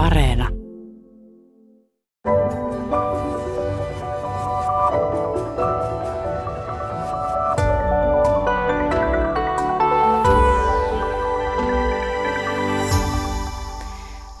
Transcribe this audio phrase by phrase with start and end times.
[0.00, 0.48] Areena.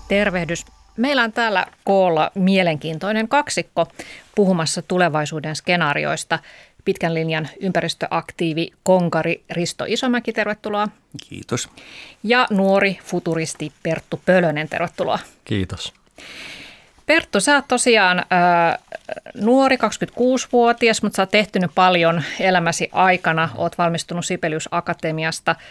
[0.08, 0.64] Tervehdys.
[0.96, 3.86] Meillä on täällä koolla mielenkiintoinen kaksikko
[4.34, 6.38] puhumassa tulevaisuuden skenaarioista.
[6.90, 10.88] Pitkän linjan ympäristöaktiivi konkari Risto Isomäki, tervetuloa.
[11.28, 11.68] Kiitos.
[12.22, 15.18] Ja nuori futuristi Perttu Pölönen, tervetuloa.
[15.44, 15.92] Kiitos.
[17.06, 18.24] Perttu, sä oot tosiaan äh,
[19.34, 23.48] nuori, 26-vuotias, mutta sä oot tehtynyt paljon elämäsi aikana.
[23.56, 25.56] Oot valmistunut Sibelius Akatemiasta–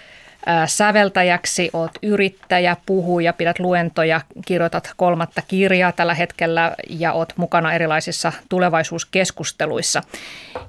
[0.65, 8.33] säveltäjäksi, oot yrittäjä, puhuja, pidät luentoja, kirjoitat kolmatta kirjaa tällä hetkellä ja oot mukana erilaisissa
[8.49, 10.01] tulevaisuuskeskusteluissa.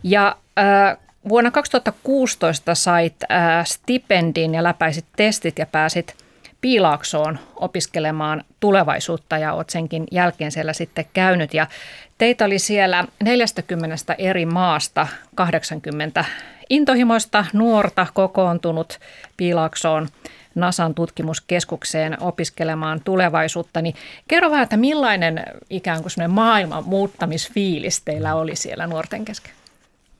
[0.02, 0.96] Ja äh,
[1.28, 6.14] vuonna 2016 sait äh, stipendin ja läpäisit testit ja pääsit
[6.60, 11.54] Piilaaksoon opiskelemaan tulevaisuutta ja oot senkin jälkeen siellä sitten käynyt.
[11.54, 11.66] Ja
[12.18, 16.24] teitä oli siellä 40 eri maasta 80
[16.70, 18.98] intohimoista nuorta kokoontunut
[19.36, 20.08] Piilaksoon
[20.54, 23.94] NASAn tutkimuskeskukseen opiskelemaan tulevaisuutta, niin
[24.28, 29.52] kerro vähän, että millainen ikään kuin maailman muuttamisfiilis teillä oli siellä nuorten kesken?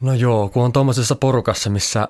[0.01, 2.09] No joo, kun on tuommoisessa porukassa, missä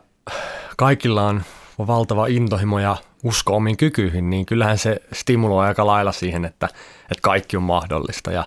[0.77, 1.43] kaikilla on
[1.87, 6.67] valtava intohimo ja usko omiin kykyihin, niin kyllähän se stimuloi aika lailla siihen, että,
[7.03, 8.33] että kaikki on mahdollista.
[8.33, 8.47] Ja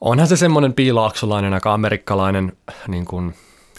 [0.00, 2.52] onhan se semmoinen piilaaksolainen, aika amerikkalainen
[2.88, 3.34] niin kuin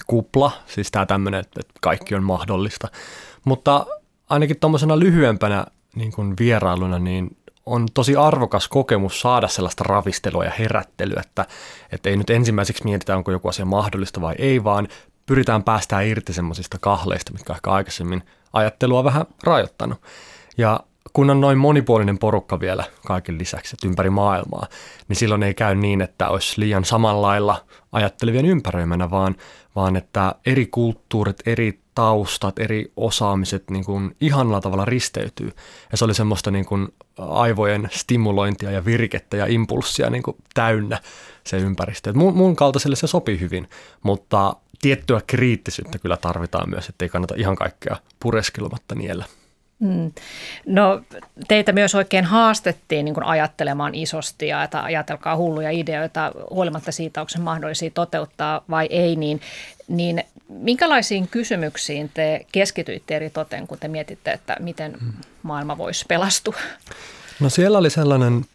[0.08, 2.88] kupla, siis tämä tämmöinen, että kaikki on mahdollista.
[3.46, 3.86] Mutta
[4.30, 10.52] ainakin tuommoisena lyhyempänä niin kuin vierailuna, niin on tosi arvokas kokemus saada sellaista ravistelua ja
[10.60, 11.46] herättelyä, että,
[11.92, 14.88] että ei nyt ensimmäiseksi mietitä, onko joku asia mahdollista vai ei, vaan
[15.26, 20.02] pyritään päästään irti semmoisista kahleista, mitkä ehkä aikaisemmin ajattelua vähän rajoittanut.
[20.58, 20.80] Ja
[21.16, 24.68] kun on noin monipuolinen porukka vielä kaiken lisäksi, että ympäri maailmaa,
[25.08, 29.36] niin silloin ei käy niin, että olisi liian samanlailla ajattelevien ympäröimänä, vaan,
[29.76, 35.52] vaan että eri kulttuurit, eri taustat, eri osaamiset niin kuin ihanalla tavalla risteytyy.
[35.92, 36.88] Ja se oli semmoista niin kuin
[37.18, 41.00] aivojen stimulointia ja virkettä ja impulssia niin kuin täynnä
[41.44, 42.14] se ympäristö.
[42.14, 43.70] Mun, mun kaltaiselle se sopii hyvin,
[44.04, 49.26] mutta tiettyä kriittisyyttä kyllä tarvitaan myös, ettei kannata ihan kaikkea pureskelumatta niellä.
[49.80, 50.12] Mm.
[50.66, 51.02] No
[51.48, 57.22] teitä myös oikein haastettiin niin kuin ajattelemaan isosti ja että ajatelkaa hulluja ideoita huolimatta siitä,
[57.22, 59.42] onko se mahdollisia toteuttaa vai ei, niin,
[59.88, 64.98] niin minkälaisiin kysymyksiin te keskityitte eri toten, kun te mietitte, että miten
[65.44, 66.56] maailma voisi pelastua?
[67.40, 68.46] No siellä oli sellainen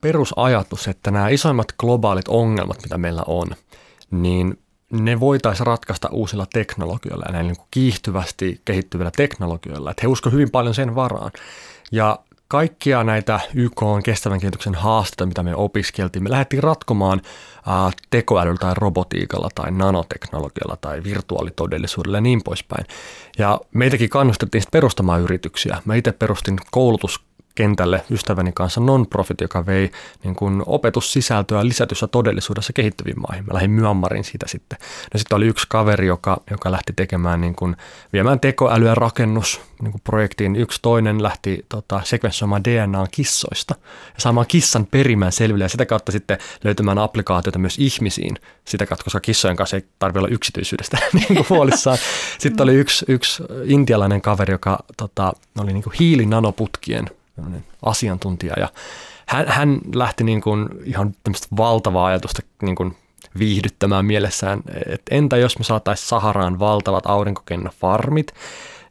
[0.00, 3.46] perusajatus, että nämä isoimmat globaalit ongelmat, mitä meillä on,
[4.10, 4.58] niin
[4.90, 9.90] ne voitaisiin ratkaista uusilla teknologioilla ja näillä niin kiihtyvästi kehittyvillä teknologioilla.
[9.90, 11.30] Että he uskovat hyvin paljon sen varaan.
[11.92, 12.18] Ja
[12.48, 17.20] kaikkia näitä YK on kestävän kehityksen haasteita, mitä me opiskeltiin, me lähdettiin ratkomaan
[18.10, 22.86] tekoälyllä tai robotiikalla tai nanoteknologialla tai virtuaalitodellisuudella ja niin poispäin.
[23.38, 25.82] Ja meitäkin kannustettiin perustamaan yrityksiä.
[25.84, 27.20] Mä itse perustin koulutus
[27.60, 29.90] kentälle ystäväni kanssa non-profit, joka vei
[30.24, 33.44] niin kuin opetussisältöä lisätyssä todellisuudessa kehittyviin maihin.
[33.46, 34.78] Mä lähdin Myanmarin siitä sitten.
[35.14, 37.76] No sitten oli yksi kaveri, joka, joka lähti tekemään, niin kuin,
[38.12, 40.56] viemään tekoälyä rakennus niin kuin projektiin.
[40.56, 43.74] Yksi toinen lähti tota, sekvenssoimaan DNAn kissoista
[44.14, 49.04] ja saamaan kissan perimään selville ja sitä kautta sitten löytämään applikaatioita myös ihmisiin sitä kautta,
[49.04, 51.98] koska kissojen kanssa ei tarvitse olla yksityisyydestä niin kuin huolissaan.
[52.38, 57.10] Sitten oli yksi, yksi intialainen kaveri, joka tota, oli niin kuin hiilinanoputkien
[57.82, 58.68] asiantuntija ja
[59.26, 62.96] hän, hän lähti niin kuin ihan tämmöistä valtavaa ajatusta niin kuin
[63.38, 68.34] viihdyttämään mielessään, että entä jos me saataisiin Saharaan valtavat aurinkokennofarmit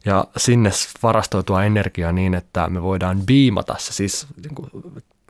[0.04, 0.70] ja sinne
[1.02, 4.70] varastoitua energiaa niin, että me voidaan biimata se siis niin kuin,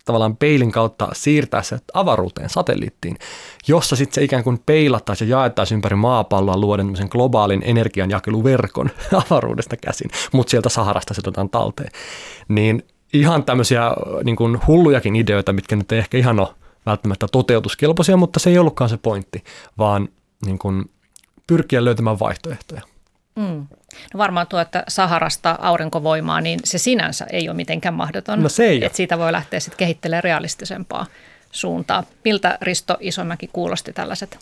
[0.05, 3.19] tavallaan peilin kautta siirtää se avaruuteen, satelliittiin,
[3.69, 8.91] jossa sitten se ikään kuin peilattaisiin ja jaettaisiin ympäri maapalloa luoden tämmöisen globaalin energianjakeluverkon
[9.27, 11.91] avaruudesta käsin, mutta sieltä Saharasta se otetaan talteen.
[12.49, 12.83] Niin
[13.13, 13.83] ihan tämmöisiä
[14.25, 16.49] niin kuin hullujakin ideoita, mitkä nyt ei ehkä ihan ole
[16.87, 19.45] välttämättä toteutuskelpoisia, mutta se ei ollutkaan se pointti,
[19.79, 20.09] vaan
[20.47, 20.91] niin kuin
[21.47, 22.81] pyrkiä löytämään vaihtoehtoja.
[23.37, 23.67] Mm.
[24.15, 28.43] No varmaan tuo, että Saharasta aurinkovoimaa, niin se sinänsä ei ole mitenkään mahdoton.
[28.43, 31.07] No se ei että siitä voi lähteä sitten kehittelemään realistisempaa
[31.53, 32.05] suuntaa.
[32.25, 34.39] Miltä Risto Isomäki kuulosti tällaiset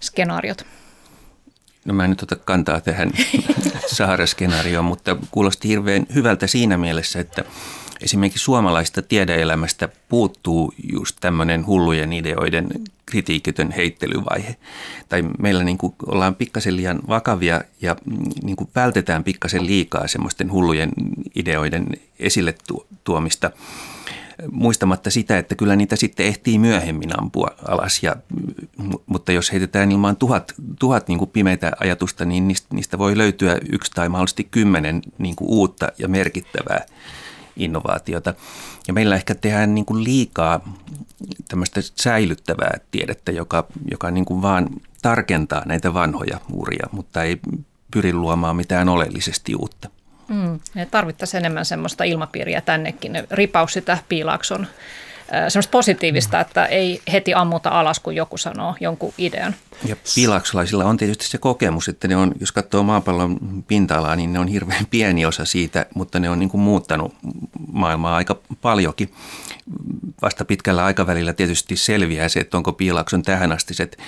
[0.00, 0.66] skenaariot?
[1.86, 3.10] No mä en nyt ota kantaa tähän
[3.96, 7.44] Sahara-skenaarioon, mutta kuulosti hirveän hyvältä siinä mielessä, että
[8.00, 12.68] esimerkiksi suomalaista tiedeelämästä puuttuu just tämmöinen hullujen ideoiden
[13.06, 14.56] kritiikitön heittelyvaihe.
[15.08, 17.96] Tai meillä niin kuin ollaan pikkasen liian vakavia ja
[18.42, 20.90] niin kuin vältetään pikkasen liikaa semmoisten hullujen
[21.34, 21.86] ideoiden
[22.18, 22.54] esille
[23.04, 23.50] tuomista.
[24.50, 28.02] muistamatta sitä, että kyllä niitä sitten ehtii myöhemmin ampua alas.
[28.02, 28.16] Ja,
[29.06, 33.58] mutta jos heitetään ilmaan tuhat, tuhat niin kuin pimeitä ajatusta, niin niistä, niistä voi löytyä
[33.72, 36.86] yksi tai mahdollisesti kymmenen niin kuin uutta ja merkittävää
[37.56, 38.34] innovaatiota.
[38.88, 40.74] Ja meillä ehkä tehdään niin kuin liikaa
[41.48, 44.68] tämmöistä säilyttävää tiedettä, joka, joka niin kuin vaan
[45.02, 47.40] tarkentaa näitä vanhoja uria, mutta ei
[47.90, 49.88] pyri luomaan mitään oleellisesti uutta.
[50.28, 53.12] Mm, tarvittaisiin enemmän semmoista ilmapiiriä tännekin.
[53.30, 54.66] Ripaus sitä piilaakson
[55.48, 59.54] semmoista positiivista, että ei heti ammuta alas, kun joku sanoo jonkun idean.
[59.84, 63.38] Ja piilaaksolaisilla on tietysti se kokemus, että ne on, jos katsoo maapallon
[63.68, 67.14] pinta-alaa, niin ne on hirveän pieni osa siitä, mutta ne on niin kuin muuttanut
[67.72, 69.10] maailmaa aika paljonkin.
[70.22, 73.98] Vasta pitkällä aikavälillä tietysti selviää se, että onko piilaakson tähänastiset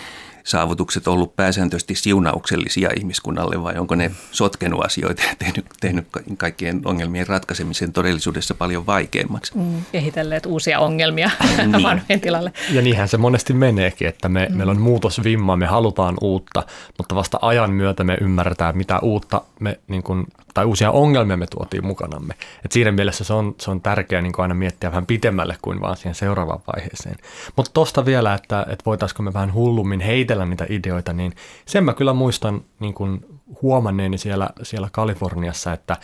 [0.48, 6.06] saavutukset ollut pääsääntöisesti siunauksellisia ihmiskunnalle vai onko ne sotkenut asioita ja tehnyt, tehnyt
[6.36, 9.52] kaikkien ongelmien ratkaisemisen todellisuudessa paljon vaikeammaksi.
[9.58, 11.82] Mm, kehitelleet uusia ongelmia niin.
[11.88, 12.52] vanhojen tilalle.
[12.72, 14.56] Ja niinhän se monesti meneekin, että me, mm.
[14.56, 16.62] meillä on muutosvimma, me halutaan uutta,
[16.98, 20.26] mutta vasta ajan myötä me ymmärretään, mitä uutta me, niin kuin,
[20.58, 22.34] tai uusia ongelmia me tuotiin mukanamme.
[22.64, 25.96] Et siinä mielessä se on, se on tärkeää niin aina miettiä vähän pitemmälle kuin vaan
[25.96, 27.16] siihen seuraavaan vaiheeseen.
[27.56, 31.32] Mutta tuosta vielä, että, että voitaisiko me vähän hullummin heitellä niitä ideoita, niin
[31.66, 33.24] sen mä kyllä muistan niin kuin
[33.62, 35.96] huomanneeni siellä, siellä Kaliforniassa, että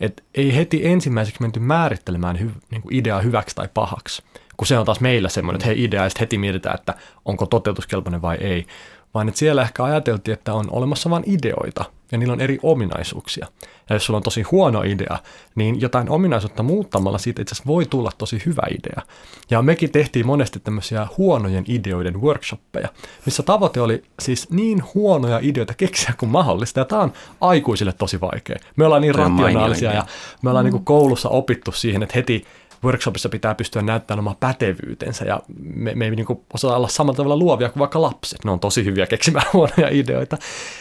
[0.00, 4.22] et ei heti ensimmäiseksi menty määrittelemään hy, niin kuin ideaa hyväksi tai pahaksi,
[4.56, 6.94] kun se on taas meillä semmoinen, että hei idea, ja heti mietitään, että
[7.24, 8.66] onko toteutuskelpoinen vai ei,
[9.14, 13.46] vaan että siellä ehkä ajateltiin, että on olemassa vain ideoita ja niillä on eri ominaisuuksia.
[13.90, 15.18] Ja jos sulla on tosi huono idea,
[15.54, 19.02] niin jotain ominaisuutta muuttamalla siitä itse asiassa voi tulla tosi hyvä idea.
[19.50, 22.88] Ja mekin tehtiin monesti tämmöisiä huonojen ideoiden workshoppeja,
[23.26, 26.80] missä tavoite oli siis niin huonoja ideoita keksiä kuin mahdollista.
[26.80, 28.56] Ja tämä on aikuisille tosi vaikea.
[28.76, 30.06] Me ollaan niin rationaalisia ja
[30.42, 30.72] me ollaan mm.
[30.72, 32.44] niin koulussa opittu siihen, että heti
[32.84, 37.36] workshopissa pitää pystyä näyttämään oma pätevyytensä ja me, me ei niin osata olla samalla tavalla
[37.36, 38.44] luovia kuin vaikka lapset.
[38.44, 40.38] Ne on tosi hyviä keksimään huonoja ideoita.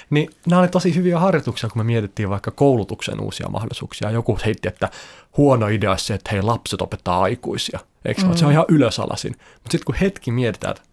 [0.09, 4.11] Niin nämä oli tosi hyviä harjoituksia, kun me mietittiin vaikka koulutuksen uusia mahdollisuuksia.
[4.11, 4.89] Joku heitti, että
[5.37, 7.79] huono idea se, että hei lapset opettaa aikuisia.
[8.05, 8.35] Eikö mm.
[8.35, 9.31] Se on ihan ylösalasin.
[9.31, 10.83] Mutta sitten kun hetki mietitään, että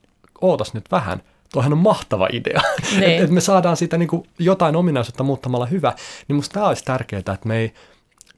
[0.41, 1.23] ootas nyt vähän,
[1.53, 3.03] tuohan on mahtava idea, niin.
[3.03, 4.09] että et me saadaan siitä niin
[4.39, 5.93] jotain ominaisuutta muuttamalla hyvä,
[6.29, 7.75] niin musta tämä olisi tärkeää, että me ei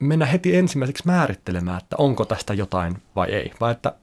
[0.01, 3.95] mennä heti ensimmäiseksi määrittelemään, että onko tästä jotain vai ei, vai että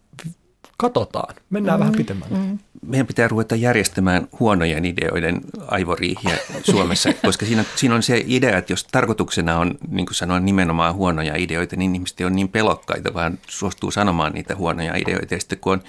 [0.78, 1.80] katsotaan, mennään mm-hmm.
[1.80, 2.38] vähän pitemmälle.
[2.38, 2.60] Mm-hmm.
[2.82, 8.74] Meidän pitää ruveta järjestämään huonojen ideoiden aivoriihiä Suomessa, koska siinä, siinä on se idea, että
[8.74, 13.40] jos tarkoituksena on, niin kuin sanoin, nimenomaan huonoja ideoita, niin ihmiset on niin pelokkaita, vaan
[13.48, 15.34] suostuu sanomaan niitä huonoja ideoita.
[15.34, 15.82] Ja sitten kun on,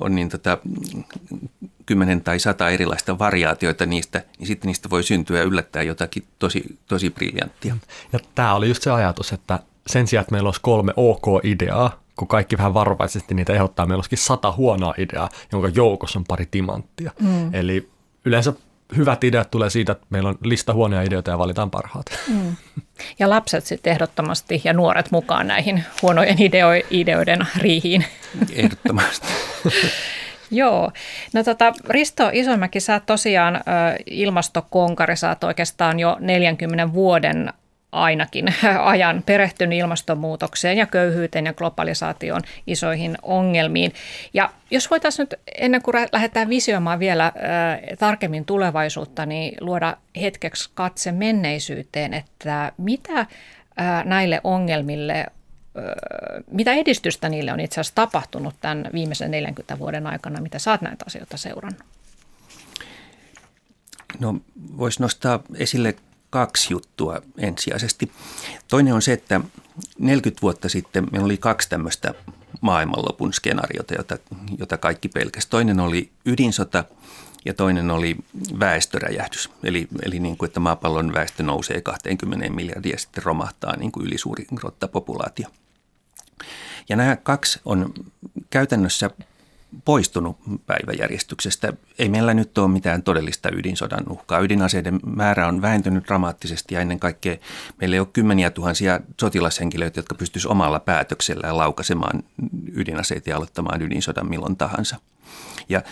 [0.00, 0.58] on niin tota,
[1.86, 7.10] kymmenen tai sata erilaista variaatioita niistä, niin sitten niistä voi syntyä yllättää jotakin tosi, tosi
[7.10, 7.76] briljanttia.
[8.12, 12.28] Ja tämä oli just se ajatus, että sen sijaan, että meillä olisi kolme OK-ideaa, kun
[12.28, 17.10] kaikki vähän varovaisesti niitä ehdottaa, meillä olisikin sata huonoa ideaa, jonka joukossa on pari timanttia.
[17.20, 17.54] Mm.
[17.54, 17.88] Eli
[18.24, 18.52] yleensä
[18.96, 22.06] hyvät ideat tulee siitä, että meillä on lista huonoja ideoita ja valitaan parhaat.
[22.28, 22.56] Mm.
[23.18, 28.04] Ja lapset sitten ehdottomasti ja nuoret mukaan näihin huonojen ideo- ideoiden riihiin.
[28.52, 29.26] Ehdottomasti.
[30.50, 30.92] Joo.
[31.32, 33.60] No tota, Risto Isomäki, sä tosiaan
[34.06, 37.52] ilmastokonkari, sä oot oikeastaan jo 40 vuoden
[37.92, 38.54] ainakin
[38.84, 43.92] ajan perehtynyt ilmastonmuutokseen ja köyhyyteen ja globalisaation isoihin ongelmiin.
[44.34, 47.32] Ja jos voitaisiin nyt ennen kuin lähdetään visioimaan vielä äh,
[47.98, 53.26] tarkemmin tulevaisuutta, niin luoda hetkeksi katse menneisyyteen, että mitä äh,
[54.04, 55.26] näille ongelmille
[56.50, 61.04] mitä edistystä niille on itse asiassa tapahtunut tämän viimeisen 40 vuoden aikana, mitä saat näitä
[61.06, 61.82] asioita seurannut?
[64.18, 65.94] No voisi nostaa esille
[66.30, 68.12] kaksi juttua ensisijaisesti.
[68.68, 69.40] Toinen on se, että
[69.98, 72.14] 40 vuotta sitten meillä oli kaksi tämmöistä
[72.60, 74.18] maailmanlopun skenaariota, jota,
[74.58, 75.50] jota kaikki pelkästään.
[75.50, 76.84] Toinen oli ydinsota
[77.44, 78.16] ja toinen oli
[78.60, 79.50] väestöräjähdys.
[79.62, 84.06] Eli, eli niin kuin, että maapallon väestö nousee 20 miljardia ja sitten romahtaa niin kuin
[84.06, 85.48] ylisuuri rottapopulaatio.
[86.88, 87.94] Ja nämä kaksi on
[88.50, 89.10] käytännössä
[89.84, 91.72] poistunut päiväjärjestyksestä.
[91.98, 94.40] Ei meillä nyt ole mitään todellista ydinsodan uhkaa.
[94.40, 97.36] Ydinaseiden määrä on vähentynyt dramaattisesti ja ennen kaikkea
[97.80, 102.22] meillä ei ole kymmeniä tuhansia sotilashenkilöitä, jotka pystyisivät omalla päätöksellään laukaisemaan
[102.72, 104.96] ydinaseita ja aloittamaan ydinsodan milloin tahansa.
[105.68, 105.82] Ja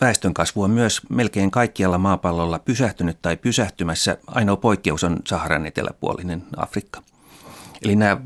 [0.00, 4.18] väestön kasvu on myös melkein kaikkialla maapallolla pysähtynyt tai pysähtymässä.
[4.26, 7.02] Ainoa poikkeus on Saharan eteläpuolinen Afrikka.
[7.84, 8.20] Eli nämä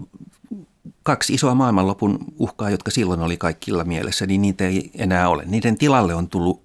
[1.07, 5.43] kaksi isoa maailmanlopun uhkaa, jotka silloin oli kaikilla mielessä, niin niitä ei enää ole.
[5.47, 6.63] Niiden tilalle on tullut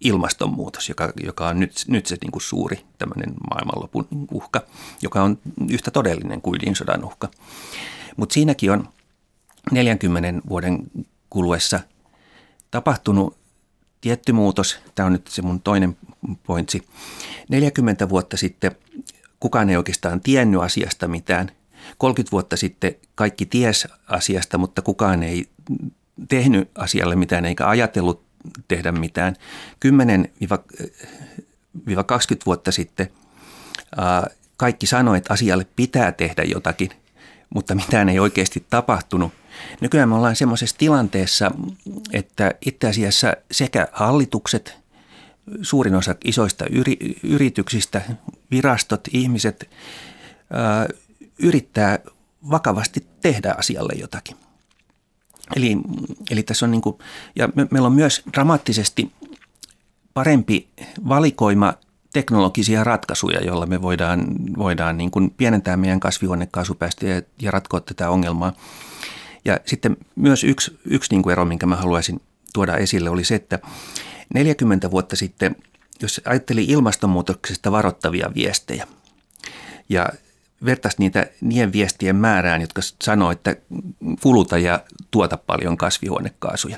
[0.00, 4.62] ilmastonmuutos, joka, joka on nyt, nyt se niin kuin suuri tämmöinen maailmanlopun uhka,
[5.02, 5.38] joka on
[5.70, 7.28] yhtä todellinen kuin ydinsodan uhka.
[8.16, 8.88] Mutta siinäkin on
[9.70, 10.78] 40 vuoden
[11.30, 11.80] kuluessa
[12.70, 13.36] tapahtunut
[14.00, 14.78] tietty muutos.
[14.94, 15.96] Tämä on nyt se mun toinen
[16.46, 16.82] pointsi.
[17.48, 18.72] 40 vuotta sitten
[19.40, 21.50] kukaan ei oikeastaan tiennyt asiasta mitään.
[21.98, 25.48] 30 vuotta sitten kaikki ties asiasta, mutta kukaan ei
[26.28, 28.22] tehnyt asialle mitään eikä ajatellut
[28.68, 29.36] tehdä mitään.
[29.86, 29.88] 10-20
[32.46, 33.08] vuotta sitten
[34.56, 36.90] kaikki sanoivat, että asialle pitää tehdä jotakin,
[37.54, 39.32] mutta mitään ei oikeasti tapahtunut.
[39.80, 41.50] Nykyään me ollaan semmoisessa tilanteessa,
[42.12, 44.76] että itse asiassa sekä hallitukset,
[45.62, 48.02] suurin osa isoista yri, yrityksistä,
[48.50, 49.70] virastot, ihmiset
[51.38, 51.98] yrittää
[52.50, 54.36] vakavasti tehdä asialle jotakin.
[55.56, 55.76] Eli,
[56.30, 56.98] eli tässä on niin kuin,
[57.36, 59.12] ja me, meillä on myös dramaattisesti
[60.14, 60.68] parempi
[61.08, 61.74] valikoima
[62.12, 64.26] teknologisia ratkaisuja, joilla me voidaan,
[64.58, 68.52] voidaan niin kuin pienentää meidän kasvihuonekaasupäästöjä ja ratkoa tätä ongelmaa.
[69.44, 72.20] Ja sitten myös yksi, yksi niin kuin ero, minkä mä haluaisin
[72.52, 73.58] tuoda esille, oli se, että
[74.34, 75.56] 40 vuotta sitten,
[76.02, 78.86] jos ajatteli ilmastonmuutoksesta varoittavia viestejä
[79.88, 80.08] ja
[80.64, 83.56] vertaisi niitä niiden viestien määrään, jotka sanoo, että
[84.22, 86.76] kuluta ja tuota paljon kasvihuonekaasuja.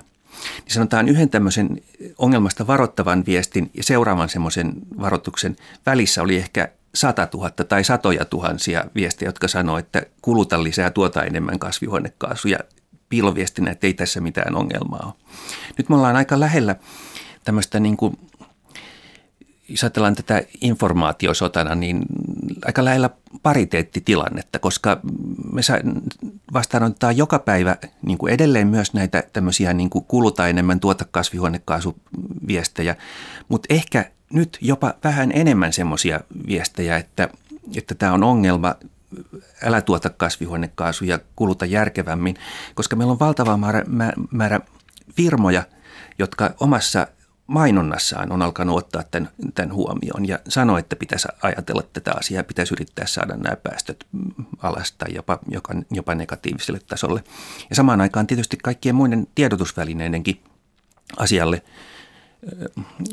[0.65, 1.81] Niin sanotaan yhden tämmöisen
[2.19, 8.85] ongelmasta varoittavan viestin ja seuraavan semmoisen varoituksen välissä oli ehkä 100 000 tai satoja tuhansia
[8.95, 12.59] viestejä, jotka sanoo, että kuluta lisää tuota enemmän kasvihuonekaasuja
[13.09, 15.15] piiloviestinä, että ei tässä mitään ongelmaa ole.
[15.79, 16.77] Nyt me ollaan aika lähellä
[17.45, 18.19] tämmöistä niin kuin,
[19.69, 22.03] jos ajatellaan tätä informaatiosotana, niin
[22.67, 23.11] aika lähellä
[23.43, 25.01] pariteettitilannetta, koska
[25.53, 25.61] me
[26.53, 32.97] vastaanotetaan joka päivä niin kuin edelleen myös näitä tämmöisiä niin kuin kuluta enemmän tuota kasvihuonekaasuviestejä,
[33.49, 37.29] mutta ehkä nyt jopa vähän enemmän semmoisia viestejä, että,
[37.77, 38.75] että tämä on ongelma,
[39.63, 42.37] älä tuota kasvihuonekaasuja, kuluta järkevämmin,
[42.75, 43.85] koska meillä on valtava määrä,
[44.31, 44.61] määrä
[45.17, 45.63] firmoja,
[46.19, 47.07] jotka omassa
[47.47, 52.75] mainonnassaan on alkanut ottaa tämän, tämän huomioon ja sanoo, että pitäisi ajatella tätä asiaa, pitäisi
[52.75, 54.07] yrittää saada nämä päästöt
[54.59, 57.25] alas tai jopa, jopa, jopa negatiiviselle tasolle.
[57.71, 60.41] Ja samaan aikaan tietysti kaikkien muiden tiedotusvälineidenkin
[61.17, 61.63] asialle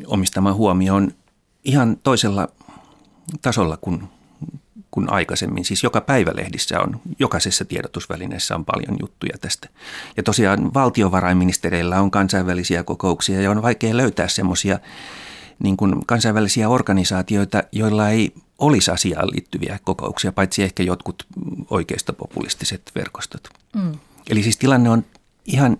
[0.06, 1.12] omistama huomio on
[1.64, 2.48] ihan toisella
[3.42, 4.04] tasolla kuin,
[4.92, 5.66] kuin aikaisemmin.
[5.66, 9.70] Siis joka päivälehdissä on, jokaisessa tiedotusvälineessä on paljon juttuja tästä.
[10.18, 14.80] Ja tosiaan valtiovarainministereillä on kansainvälisiä kokouksia ja on vaikea löytää semmoisia
[15.60, 21.26] niin kuin kansainvälisiä organisaatioita, joilla ei olisi asiaan liittyviä kokouksia, paitsi ehkä jotkut
[21.70, 23.50] oikeistopopulistiset verkostot.
[23.76, 23.92] Mm.
[24.30, 25.06] Eli siis tilanne on
[25.46, 25.78] ihan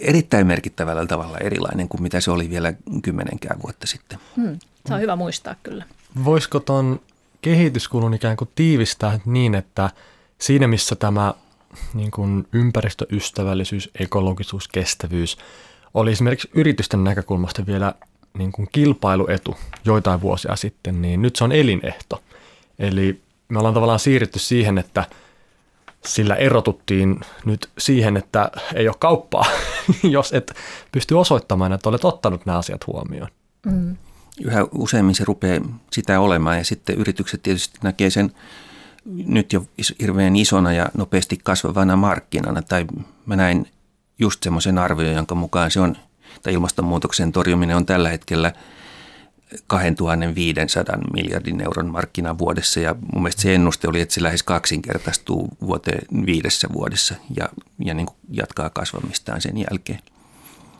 [0.00, 4.18] erittäin merkittävällä tavalla erilainen kuin mitä se oli vielä kymmenenkään vuotta sitten.
[4.36, 5.84] Hmm, se on hyvä muistaa kyllä.
[6.24, 7.00] Voisiko tuon
[7.44, 9.90] kehityskulun ikään kuin tiivistää niin, että
[10.38, 11.34] siinä missä tämä
[11.94, 15.36] niin kuin ympäristöystävällisyys, ekologisuus, kestävyys
[15.94, 17.94] oli esimerkiksi yritysten näkökulmasta vielä
[18.38, 22.22] niin kuin kilpailuetu joitain vuosia sitten, niin nyt se on elinehto.
[22.78, 25.04] Eli me ollaan tavallaan siirrytty siihen, että–
[26.06, 29.44] sillä erotuttiin nyt siihen, että ei ole kauppaa,
[30.02, 30.54] jos et
[30.92, 33.28] pysty osoittamaan, että olet ottanut nämä asiat huomioon.
[33.66, 33.96] Mm.
[34.40, 35.60] Yhä useammin se rupeaa
[35.92, 38.32] sitä olemaan ja sitten yritykset tietysti näkee sen
[39.04, 39.66] nyt jo
[40.00, 42.62] hirveän isona ja nopeasti kasvavana markkinana.
[42.62, 42.86] Tai
[43.26, 43.66] mä näin
[44.18, 45.96] just semmoisen arvion, jonka mukaan se on,
[46.42, 48.52] tai ilmastonmuutoksen torjuminen on tällä hetkellä–
[49.66, 55.48] 2500 miljardin euron markkina vuodessa ja mun mielestä se ennuste oli, että se lähes kaksinkertaistuu
[55.60, 57.48] vuoteen viidessä vuodessa ja,
[57.84, 60.00] ja niin jatkaa kasvamistaan sen jälkeen.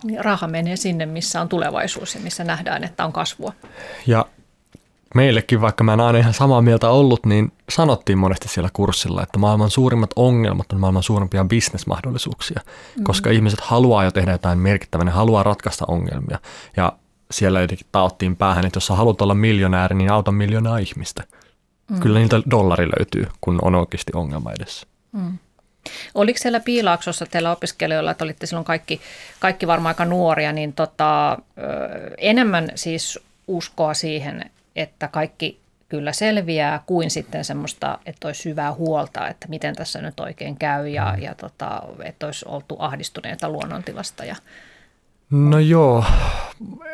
[0.05, 3.53] Niin, raha menee sinne, missä on tulevaisuus ja missä nähdään, että on kasvua.
[4.07, 4.27] Ja
[5.15, 9.39] meillekin, vaikka mä en aina ihan samaa mieltä ollut, niin sanottiin monesti siellä kurssilla, että
[9.39, 13.05] maailman suurimmat ongelmat on maailman suurimpia bisnesmahdollisuuksia, mm-hmm.
[13.05, 16.39] koska ihmiset haluaa jo tehdä jotain merkittävää, ne haluaa ratkaista ongelmia.
[16.77, 16.93] Ja
[17.31, 21.25] siellä jotenkin taottiin päähän, että jos sä haluat olla miljonääri, niin auta miljoonaa ihmistä.
[21.91, 22.01] Mm.
[22.01, 24.87] Kyllä niiltä dollari löytyy, kun on oikeasti ongelma edessä.
[25.13, 25.39] Mm.
[26.15, 29.01] Oliko siellä Piilaaksossa teillä opiskelijoilla, että olitte silloin kaikki,
[29.41, 31.39] kaikki varmaan aika nuoria, niin tota,
[32.19, 39.29] enemmän siis uskoa siihen, että kaikki kyllä selviää, kuin sitten semmoista, että olisi syvää huolta,
[39.29, 44.37] että miten tässä nyt oikein käy ja, ja tota, että olisi oltu ahdistuneita luonnontilasta ja
[45.31, 46.05] No joo,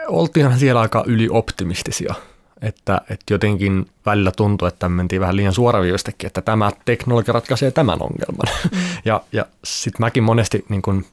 [0.08, 2.14] oltiinhan siellä aika ylioptimistisia.
[2.62, 8.02] Että, että jotenkin välillä tuntui, että mentiin vähän liian suoraviivastakin, että tämä teknologia ratkaisee tämän
[8.02, 8.54] ongelman.
[8.64, 8.80] Mm.
[9.04, 11.04] Ja, ja sitten mäkin monesti niin kun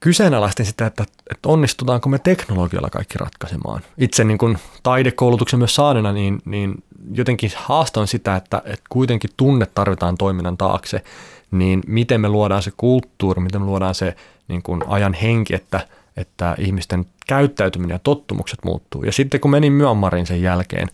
[0.00, 3.82] kyseenalaistin sitä, että, että onnistutaanko me teknologialla kaikki ratkaisemaan.
[3.98, 9.66] Itse niin kun taidekoulutuksen myös saanena, niin, niin jotenkin haastoin sitä, että, että kuitenkin tunne
[9.66, 11.02] tarvitaan toiminnan taakse.
[11.50, 14.16] niin miten me luodaan se kulttuuri, miten me luodaan se
[14.48, 19.02] niin kuin ajan henki, että, että ihmisten käyttäytyminen ja tottumukset muuttuu.
[19.02, 20.88] Ja sitten kun menin Myanmarin sen jälkeen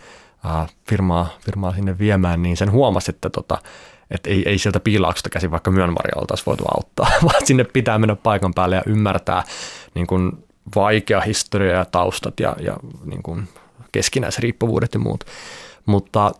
[0.44, 3.58] ää, firmaa, firmaa sinne viemään, niin sen huomasi, että tota,
[4.10, 8.16] että ei, ei sieltä piilauksesta käsin vaikka Myanmaria oltaisiin voitu auttaa, vaan sinne pitää mennä
[8.16, 9.42] paikan päälle ja ymmärtää
[9.94, 10.32] niin kuin
[10.74, 13.48] vaikea historia ja taustat ja, ja niin kuin
[13.92, 15.24] keskinäisriippuvuudet ja muut.
[15.86, 16.32] Mutta,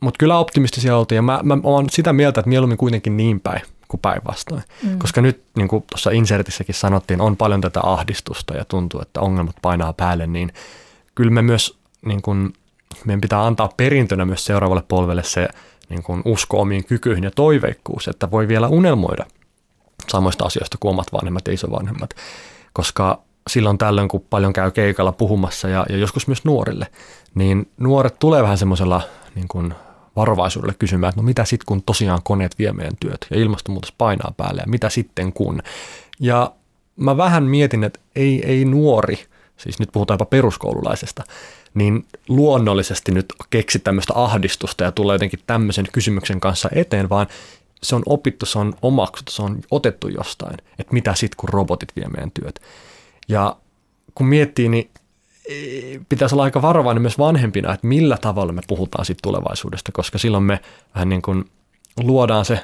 [0.00, 3.62] mutta kyllä optimistisia oltiin ja mä, mä oon sitä mieltä, että mieluummin kuitenkin niin päin
[3.90, 4.62] kuin päinvastoin.
[4.82, 4.98] Mm.
[4.98, 9.56] Koska nyt, niin kuin tuossa insertissäkin sanottiin, on paljon tätä ahdistusta ja tuntuu, että ongelmat
[9.62, 10.52] painaa päälle, niin
[11.14, 12.52] kyllä me myös, niin kuin,
[13.04, 15.48] meidän pitää antaa perintönä myös seuraavalle polvelle se
[15.88, 19.26] niin kuin usko omiin kykyihin ja toiveikkuus, että voi vielä unelmoida
[20.08, 22.10] samoista asioista kuin omat vanhemmat ja isovanhemmat.
[22.72, 26.86] Koska silloin tällöin, kun paljon käy keikalla puhumassa ja, ja joskus myös nuorille,
[27.34, 29.02] niin nuoret tulee vähän semmoisella
[29.34, 29.74] niin kuin
[30.16, 34.34] varovaisuudelle kysymään, että no mitä sitten kun tosiaan koneet vie meidän työt ja ilmastonmuutos painaa
[34.36, 35.62] päälle ja mitä sitten kun.
[36.20, 36.52] Ja
[36.96, 39.18] mä vähän mietin, että ei, ei nuori,
[39.56, 41.22] siis nyt puhutaan jopa peruskoululaisesta,
[41.74, 47.26] niin luonnollisesti nyt keksi tämmöistä ahdistusta ja tulee jotenkin tämmöisen kysymyksen kanssa eteen, vaan
[47.82, 51.96] se on opittu, se on omaksuttu, se on otettu jostain, että mitä sitten kun robotit
[51.96, 52.60] vie meidän työt.
[53.28, 53.56] Ja
[54.14, 54.90] kun miettii, niin
[56.08, 60.44] pitäisi olla aika varovainen myös vanhempina, että millä tavalla me puhutaan siitä tulevaisuudesta, koska silloin
[60.44, 60.60] me
[60.94, 61.44] vähän niin kuin
[62.02, 62.60] luodaan se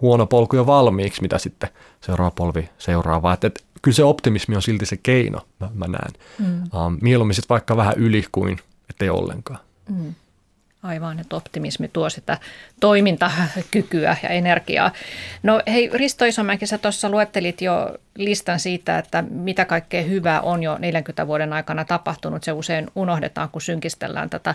[0.00, 3.32] huono polku jo valmiiksi, mitä sitten seuraava polvi seuraava.
[3.32, 6.12] Että, että kyllä se optimismi on silti se keino, mä, mä näen.
[6.38, 6.62] Mm.
[6.80, 8.58] Um, mieluummin sitten vaikka vähän yli kuin
[8.90, 9.60] ettei ollenkaan.
[9.88, 10.14] Mm.
[10.88, 12.38] Aivan, että optimismi tuo sitä
[12.80, 14.92] toimintakykyä ja energiaa.
[15.42, 20.62] No hei, Risto Isomäki, sä tuossa luettelit jo listan siitä, että mitä kaikkea hyvää on
[20.62, 22.44] jo 40 vuoden aikana tapahtunut.
[22.44, 24.54] Se usein unohdetaan, kun synkistellään tätä,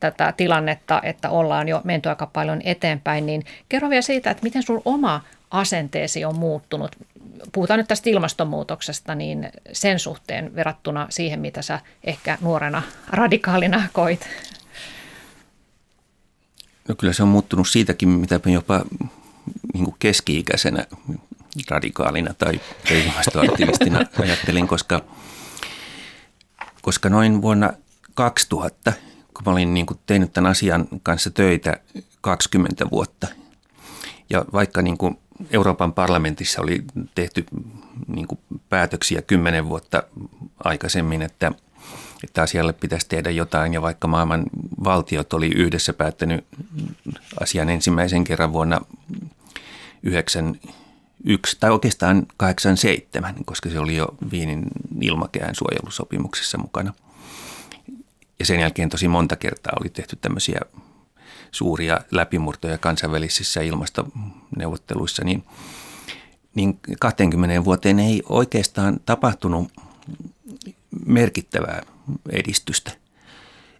[0.00, 3.26] tätä tilannetta, että ollaan jo menty aika paljon eteenpäin.
[3.26, 6.96] Niin kerro vielä siitä, että miten sun oma asenteesi on muuttunut.
[7.52, 14.28] Puhutaan nyt tästä ilmastonmuutoksesta, niin sen suhteen verrattuna siihen, mitä sä ehkä nuorena radikaalina koit.
[16.88, 18.84] No kyllä se on muuttunut siitäkin, mitä jopa
[19.74, 20.86] niin keski-ikäisenä
[21.70, 25.00] radikaalina tai ilmastoaktivistina ajattelin, koska,
[26.82, 27.72] koska noin vuonna
[28.14, 28.92] 2000,
[29.34, 31.76] kun mä olin niin kuin tehnyt tämän asian kanssa töitä
[32.20, 33.26] 20 vuotta,
[34.30, 35.18] ja vaikka niin kuin
[35.50, 37.46] Euroopan parlamentissa oli tehty
[38.06, 40.02] niin kuin päätöksiä 10 vuotta
[40.64, 41.52] aikaisemmin, että–
[42.24, 44.44] että asialle pitäisi tehdä jotain ja vaikka maailman
[44.84, 46.44] valtiot oli yhdessä päättänyt
[47.40, 48.80] asian ensimmäisen kerran vuonna
[50.02, 54.64] 91 tai oikeastaan 87, koska se oli jo Viinin
[55.00, 56.94] ilmakehään suojelusopimuksessa mukana.
[58.38, 60.60] Ja sen jälkeen tosi monta kertaa oli tehty tämmöisiä
[61.52, 65.44] suuria läpimurtoja kansainvälisissä ilmastoneuvotteluissa, niin,
[66.54, 69.72] niin 20 vuoteen ei oikeastaan tapahtunut
[71.06, 71.82] merkittävää
[72.30, 72.92] edistystä.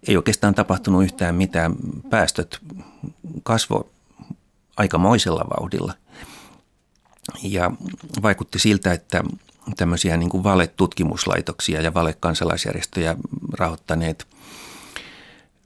[0.09, 1.75] Ei oikeastaan tapahtunut yhtään mitään.
[2.11, 2.61] Päästöt
[3.43, 3.91] kasvo
[4.77, 5.95] aikamoisella vauhdilla.
[7.43, 7.71] Ja
[8.23, 9.25] vaikutti siltä, että
[9.77, 13.17] tämmöisiä niin valetutkimuslaitoksia ja valekansalaisjärjestöjä
[13.53, 14.27] rahoittaneet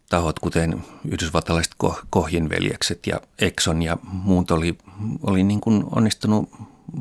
[0.09, 1.75] tahot, kuten yhdysvaltalaiset
[2.11, 4.79] Kohjenveljekset ja Exxon ja muut oli,
[5.23, 6.51] oli niin kuin onnistunut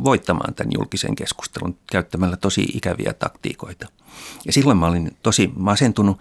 [0.04, 3.88] voittamaan tämän julkisen keskustelun käyttämällä tosi ikäviä taktiikoita.
[4.46, 6.20] Ja silloin mä olin tosi masentunut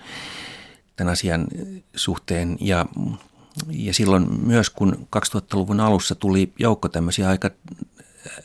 [0.97, 1.47] tämän asian
[1.97, 2.87] suhteen ja,
[3.69, 7.51] ja silloin myös kun 2000-luvun alussa tuli joukko tämmöisiä aika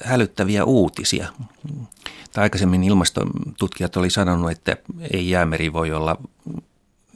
[0.03, 1.27] hälyttäviä uutisia.
[2.31, 4.77] Tai aikaisemmin ilmastotutkijat oli sanonut, että
[5.13, 6.17] ei jäämeri voi olla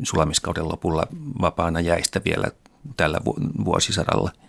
[0.04, 1.08] sulamiskauden lopulla
[1.42, 2.48] vapaana jäistä vielä
[2.98, 3.20] tällä
[3.66, 4.32] vuosisadalla–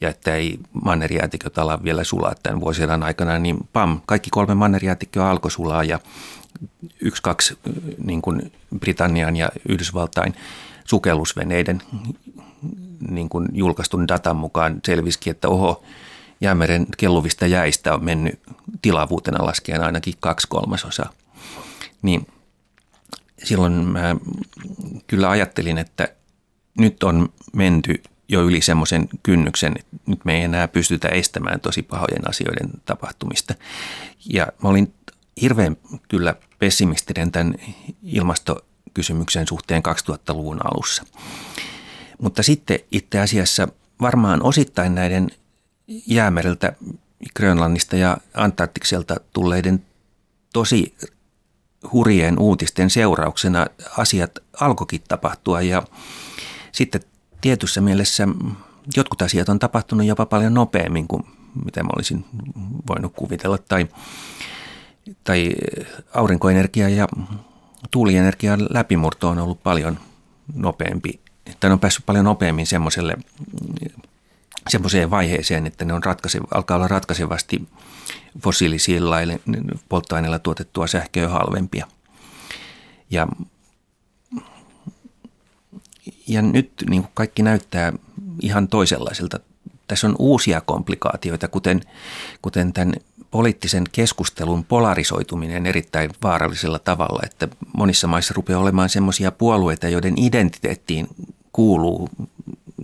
[0.00, 5.30] ja että ei mannerjäätiköt ala vielä sulaa tämän vuosien aikana, niin pam, kaikki kolme mannerjäätikköä
[5.30, 6.00] alkoi sulaa ja
[7.00, 7.58] yksi, kaksi
[8.04, 10.34] niin kuin Britannian ja Yhdysvaltain
[10.84, 11.82] sukellusveneiden
[13.10, 15.84] niin kuin julkaistun datan mukaan selvisikin, että oho,
[16.40, 18.40] jäämeren kelluvista jäistä on mennyt
[18.82, 21.10] tilavuutena laskien ainakin kaksi kolmasosaa.
[22.02, 22.26] Niin
[23.44, 24.16] silloin mä
[25.06, 26.08] kyllä ajattelin, että
[26.78, 31.82] nyt on menty jo yli semmoisen kynnyksen, että nyt me ei enää pystytä estämään tosi
[31.82, 33.54] pahojen asioiden tapahtumista.
[34.26, 34.94] Ja mä olin
[35.40, 35.76] hirveän
[36.08, 37.54] kyllä pessimistinen tämän
[38.02, 41.04] ilmastokysymyksen suhteen 2000-luvun alussa.
[42.22, 43.68] Mutta sitten itse asiassa
[44.00, 45.30] varmaan osittain näiden
[46.06, 46.72] jäämereltä,
[47.36, 49.84] Grönlannista ja Antarktikselta tulleiden
[50.52, 50.94] tosi
[51.92, 53.66] hurjien uutisten seurauksena
[53.98, 55.82] asiat alkoikin tapahtua ja
[56.72, 57.00] sitten
[57.40, 58.28] tietyssä mielessä
[58.96, 61.24] jotkut asiat on tapahtunut jopa paljon nopeammin kuin
[61.64, 62.24] mitä mä olisin
[62.88, 63.58] voinut kuvitella.
[63.58, 63.88] Tai,
[65.24, 65.52] tai
[66.14, 67.08] aurinkoenergia ja
[67.90, 69.98] tuulienergian läpimurto on ollut paljon
[70.54, 71.20] nopeampi,
[71.60, 73.16] tai on päässyt paljon nopeammin semmoiselle
[74.68, 77.68] semmoiseen vaiheeseen, että ne on ratkaise, alkaa olla ratkaisevasti
[78.42, 79.16] fossiilisilla
[79.88, 81.86] polttoaineilla tuotettua sähköä halvempia.
[83.10, 83.28] Ja,
[86.30, 87.92] ja nyt niin kuin kaikki näyttää
[88.42, 89.40] ihan toisenlaiselta.
[89.88, 91.80] Tässä on uusia komplikaatioita, kuten,
[92.42, 92.94] kuten tämän
[93.30, 101.08] poliittisen keskustelun polarisoituminen erittäin vaarallisella tavalla, että monissa maissa rupeaa olemaan semmoisia puolueita, joiden identiteettiin
[101.52, 102.08] kuuluu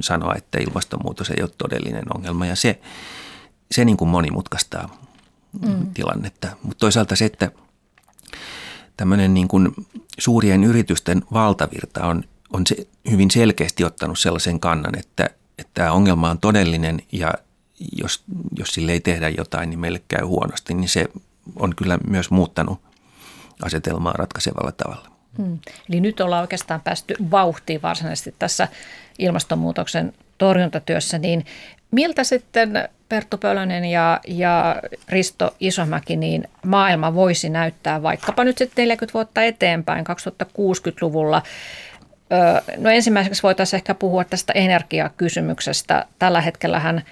[0.00, 2.80] sanoa, että ilmastonmuutos ei ole todellinen ongelma ja se,
[3.70, 4.98] se niin kuin monimutkaistaa
[5.66, 5.86] mm.
[5.94, 6.48] tilannetta.
[6.62, 7.50] Mutta toisaalta se, että
[8.96, 9.72] tämmöinen niin kuin
[10.18, 12.24] suurien yritysten valtavirta on,
[12.56, 12.76] on se
[13.10, 17.34] hyvin selkeästi ottanut sellaisen kannan, että, että tämä ongelma on todellinen ja
[17.98, 18.24] jos,
[18.58, 21.06] jos sille ei tehdä jotain, niin meille käy huonosti, niin se
[21.56, 22.80] on kyllä myös muuttanut
[23.62, 25.10] asetelmaa ratkaisevalla tavalla.
[25.38, 25.58] Hmm.
[25.88, 28.68] Eli nyt ollaan oikeastaan päästy vauhtiin varsinaisesti tässä
[29.18, 31.46] ilmastonmuutoksen torjuntatyössä, niin
[31.90, 38.82] miltä sitten Perttu Pölönen ja, ja Risto Isomäki, niin maailma voisi näyttää vaikkapa nyt sitten
[38.82, 41.42] 40 vuotta eteenpäin, 2060-luvulla.
[42.76, 46.04] No ensimmäiseksi voitaisiin ehkä puhua tästä energiakysymyksestä.
[46.18, 47.02] Tällä hetkellähän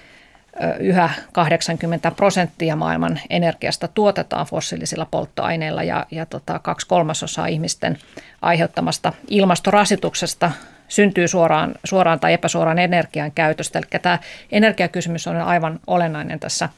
[0.79, 7.97] yhä 80 prosenttia maailman energiasta tuotetaan fossiilisilla polttoaineilla ja, ja tota, kaksi kolmasosaa ihmisten
[8.41, 10.51] aiheuttamasta ilmastorasituksesta
[10.87, 13.79] syntyy suoraan, suoraan tai epäsuoraan energian käytöstä.
[13.79, 14.19] Eli tämä
[14.51, 16.69] energiakysymys on aivan olennainen tässä,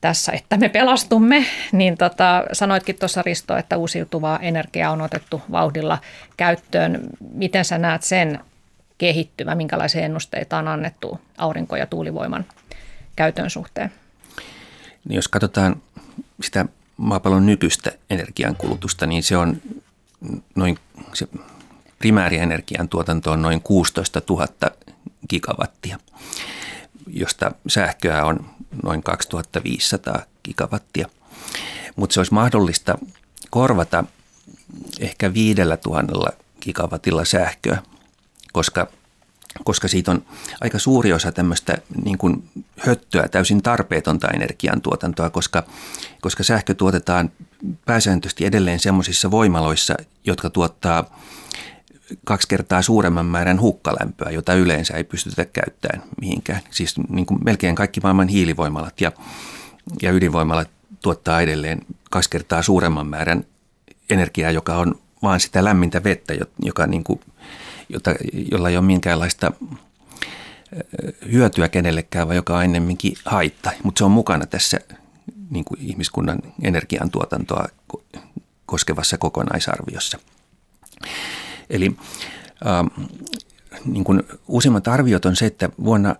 [0.00, 1.46] tässä että me pelastumme.
[1.72, 5.98] Niin tota, sanoitkin tuossa Risto, että uusiutuvaa energiaa on otettu vauhdilla
[6.36, 7.00] käyttöön.
[7.32, 8.40] Miten sä näet sen
[8.98, 12.44] kehittyvä, minkälaisia ennusteita on annettu aurinko- ja tuulivoiman
[13.16, 13.92] käytön suhteen?
[15.08, 15.82] Niin jos katsotaan
[16.42, 19.62] sitä maapallon nykyistä energiankulutusta, niin se on
[20.54, 20.78] noin
[21.12, 21.28] se
[21.98, 24.46] primäärienergian tuotanto on noin 16 000
[25.30, 25.98] gigawattia,
[27.06, 28.50] josta sähköä on
[28.82, 31.08] noin 2500 gigawattia.
[31.96, 32.98] Mutta se olisi mahdollista
[33.50, 34.04] korvata
[35.00, 37.82] ehkä 5000 gigawatilla sähköä,
[38.52, 38.86] koska,
[39.64, 40.24] koska siitä on
[40.60, 45.62] aika suuri osa tämmöistä niin kuin höttöä, täysin tarpeetonta energiantuotantoa, koska,
[46.20, 47.30] koska sähkö tuotetaan
[47.84, 51.18] pääsääntöisesti edelleen semmoisissa voimaloissa, jotka tuottaa
[52.24, 56.60] kaksi kertaa suuremman määrän hukkalämpöä, jota yleensä ei pystytä käyttämään mihinkään.
[56.70, 59.12] Siis niin kuin melkein kaikki maailman hiilivoimalat ja,
[60.02, 60.70] ja ydinvoimalat
[61.02, 63.44] tuottaa edelleen kaksi kertaa suuremman määrän
[64.10, 67.20] energiaa, joka on vaan sitä lämmintä vettä, joka niin kuin,
[67.88, 68.14] jota,
[68.52, 69.52] jolla ei ole minkäänlaista
[71.32, 73.70] hyötyä kenellekään, vaan joka on ennemminkin haitta.
[73.82, 74.78] Mutta se on mukana tässä
[75.50, 77.68] niin kuin ihmiskunnan energiantuotantoa
[78.66, 80.18] koskevassa kokonaisarviossa.
[81.70, 81.96] Eli
[82.66, 83.06] äh,
[83.84, 86.16] niin kuin uusimmat arviot on se, että vuonna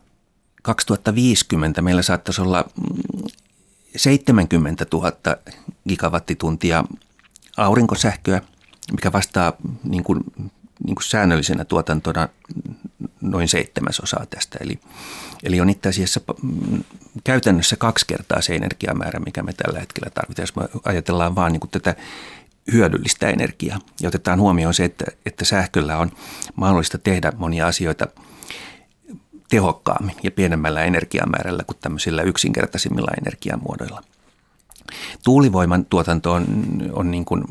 [0.62, 2.64] 2050 meillä saattaisi olla
[3.96, 5.12] 70 000
[5.88, 6.84] gigawattituntia
[7.56, 8.42] aurinkosähköä,
[8.92, 9.52] mikä vastaa
[9.84, 10.20] niin kuin,
[10.84, 12.28] niin kuin säännöllisenä tuotantona
[13.20, 14.58] noin seitsemäsosaa tästä.
[14.60, 14.80] Eli,
[15.42, 16.84] eli on itse asiassa mm,
[17.24, 20.42] käytännössä kaksi kertaa se energiamäärä, mikä me tällä hetkellä tarvitaan.
[20.42, 21.96] Jos me ajatellaan vaan niin kuin tätä
[22.72, 23.78] hyödyllistä energiaa.
[24.00, 26.10] Ja otetaan huomioon se, että, että sähköllä on
[26.54, 28.06] mahdollista tehdä monia asioita
[29.50, 34.02] tehokkaammin ja pienemmällä energiamäärällä kuin tämmöisillä yksinkertaisimmilla energiamuodoilla.
[35.24, 36.46] Tuulivoiman tuotanto on,
[36.92, 37.44] on niin kuin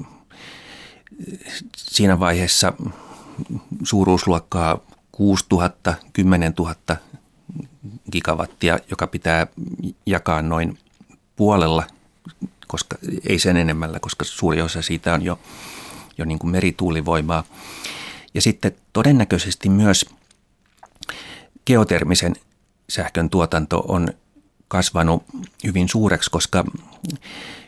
[1.77, 2.73] siinä vaiheessa
[3.83, 4.79] suuruusluokkaa
[5.11, 6.75] 6000, 10 000
[8.11, 9.47] gigawattia, joka pitää
[10.05, 10.77] jakaa noin
[11.35, 11.83] puolella
[12.71, 12.97] koska
[13.29, 15.39] ei sen enemmällä, koska suuri osa siitä on jo,
[16.17, 17.43] jo niin kuin merituulivoimaa.
[18.33, 20.05] Ja sitten todennäköisesti myös
[21.65, 22.35] geotermisen
[22.89, 24.07] sähkön tuotanto on
[24.67, 25.23] kasvanut
[25.63, 26.65] hyvin suureksi, koska,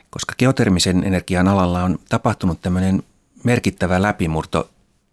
[0.10, 3.04] koska geotermisen energian alalla on tapahtunut tämmöinen
[3.44, 4.70] merkittävä läpimurto,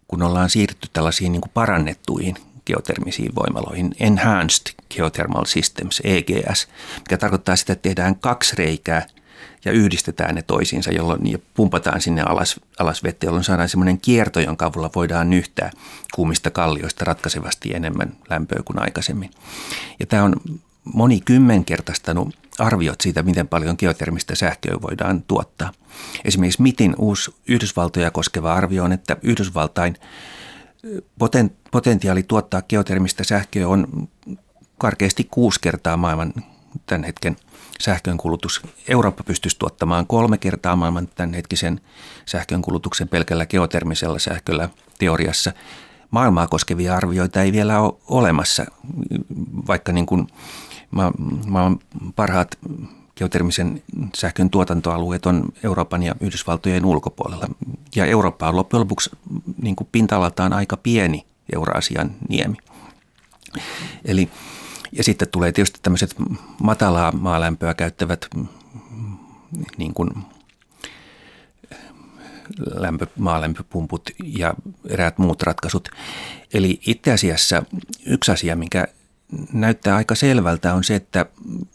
[0.07, 6.67] kun ollaan siirtynyt tällaisiin niin kuin parannettuihin geotermisiin voimaloihin, Enhanced Geothermal Systems, EGS,
[6.99, 9.05] mikä tarkoittaa sitä, että tehdään kaksi reikää
[9.65, 14.39] ja yhdistetään ne toisiinsa, jolloin ja pumpataan sinne alas, alas vettä, jolloin saadaan semmoinen kierto,
[14.39, 15.71] jonka avulla voidaan nyhtää
[16.15, 19.31] kuumista kallioista ratkaisevasti enemmän lämpöä kuin aikaisemmin.
[19.99, 20.35] Ja tämä on
[20.83, 25.71] monikymmenkertaistanut arviot siitä, miten paljon geotermistä sähköä voidaan tuottaa.
[26.25, 29.95] Esimerkiksi MITin uusi Yhdysvaltoja koskeva arvio on, että Yhdysvaltain
[31.71, 34.09] potentiaali tuottaa geotermistä sähköä on
[34.77, 36.33] karkeasti kuusi kertaa maailman
[36.85, 37.35] tämän hetken
[37.81, 38.61] sähkönkulutus.
[38.87, 41.81] Eurooppa pystyisi tuottamaan kolme kertaa maailman tämänhetkisen
[42.25, 45.53] sähkönkulutuksen pelkällä geotermisella sähköllä teoriassa.
[46.11, 48.65] Maailmaa koskevia arvioita ei vielä ole olemassa,
[49.67, 50.27] vaikka niin kuin
[51.47, 51.79] maan
[52.15, 52.57] parhaat
[53.15, 53.83] geotermisen
[54.15, 57.47] sähkön tuotantoalueet on Euroopan ja Yhdysvaltojen ulkopuolella.
[57.95, 59.09] Ja Eurooppa on loppujen lopuksi
[59.61, 62.57] niin kuin pinta-alaltaan aika pieni Euroasian niemi.
[64.05, 64.29] Eli,
[64.91, 66.15] ja sitten tulee tietysti tämmöiset
[66.63, 68.27] matalaa maalämpöä käyttävät
[69.77, 70.09] niin kuin
[72.73, 74.53] lämpö, maalämpöpumput ja
[74.89, 75.89] eräät muut ratkaisut.
[76.53, 77.63] Eli itse asiassa
[78.05, 78.87] yksi asia, mikä
[79.53, 81.25] näyttää aika selvältä, on se, että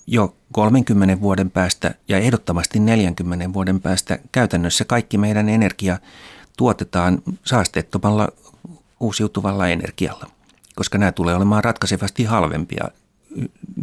[0.07, 5.99] jo 30 vuoden päästä ja ehdottomasti 40 vuoden päästä käytännössä kaikki meidän energia
[6.57, 8.29] tuotetaan saasteettomalla
[9.01, 10.31] uusiutuvalla energialla,
[10.77, 12.89] koska nämä tulee olemaan ratkaisevasti halvempia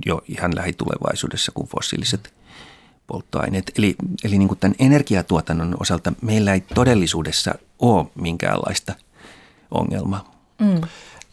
[0.06, 2.34] jo ihan lähitulevaisuudessa kuin fossiiliset
[3.08, 3.72] polttoaineet.
[3.78, 8.94] Eli, eli niin kuin tämän energiatuotannon osalta meillä ei todellisuudessa ole minkäänlaista
[9.72, 10.32] ongelmaa.
[10.60, 10.82] Mm.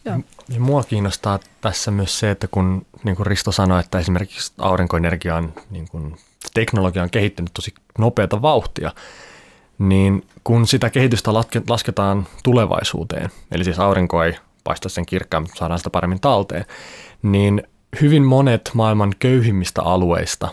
[0.05, 0.19] Ja.
[0.49, 5.53] Ja mua kiinnostaa tässä myös se, että kun niin kuin Risto sanoi, että esimerkiksi aurinkoenergian
[5.69, 6.15] niin kuin,
[6.53, 8.91] teknologia on kehittynyt tosi nopeata vauhtia,
[9.79, 11.33] niin kun sitä kehitystä
[11.67, 16.65] lasketaan tulevaisuuteen, eli siis aurinko ei paista sen kirkkaan, mutta saadaan sitä paremmin talteen,
[17.21, 17.63] niin
[18.01, 20.47] hyvin monet maailman köyhimmistä alueista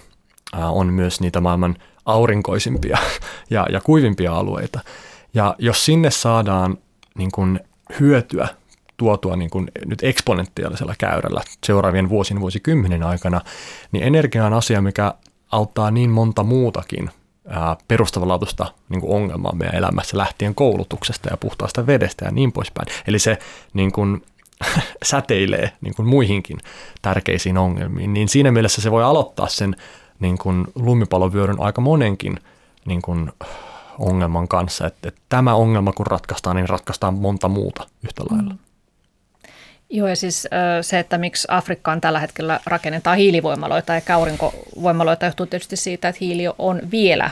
[0.53, 2.99] on myös niitä maailman aurinkoisimpia
[3.51, 4.81] ja, ja kuivimpia alueita.
[5.35, 6.79] Ja jos sinne saadaan
[7.18, 7.61] niin kuin
[8.01, 8.49] hyötyä
[8.96, 13.40] tuotua niin kuin nyt eksponentiaalisella käyrällä seuraavien vuosien vuosikymmenen aikana,
[13.92, 15.14] niin energia on asia, mikä
[15.53, 17.11] auttaa niin monta muutakin
[17.88, 22.87] perustavanlaatuista niin ongelmaa meidän elämässä lähtien koulutuksesta ja puhtaasta vedestä ja niin poispäin.
[23.07, 23.38] Eli se
[23.75, 24.22] niin kuin,
[25.11, 26.59] säteilee niin kuin muihinkin
[27.03, 29.77] tärkeisiin ongelmiin, niin siinä mielessä se voi aloittaa sen
[30.21, 32.41] niin kuin lumipallovyöryn aika monenkin
[32.85, 33.33] niin kuin
[33.99, 38.53] ongelman kanssa, että, että tämä ongelma kun ratkaistaan, niin ratkaistaan monta muuta yhtä lailla.
[38.53, 38.59] Mm.
[39.91, 40.49] Joo, ja siis
[40.81, 46.43] se, että miksi Afrikkaan tällä hetkellä rakennetaan hiilivoimaloita ja aurinkovoimaloita, johtuu tietysti siitä, että hiili
[46.59, 47.31] on vielä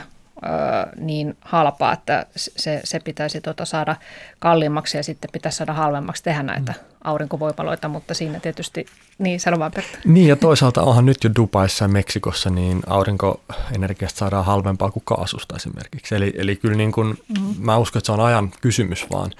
[0.97, 3.95] niin halpaa, että se, se pitäisi tuota saada
[4.39, 6.95] kalliimmaksi ja sitten pitäisi saada halvemmaksi tehdä näitä mm.
[7.03, 8.85] aurinkovoimaloita, mutta siinä tietysti,
[9.17, 9.97] niin sano vaan Pertta.
[10.05, 15.55] Niin ja toisaalta onhan nyt jo Dubaissa ja Meksikossa, niin aurinkoenergiasta saadaan halvempaa kuin kaasusta
[15.55, 16.15] esimerkiksi.
[16.15, 17.55] Eli, eli kyllä niin kuin, mm.
[17.59, 19.31] mä uskon, että se on ajan kysymys vaan,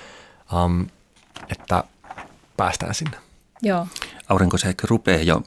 [0.64, 0.88] um,
[1.50, 1.84] että
[2.58, 3.18] päästään sinne.
[3.62, 3.88] Joo.
[4.30, 5.42] Aurinkosähkö rupeaa jo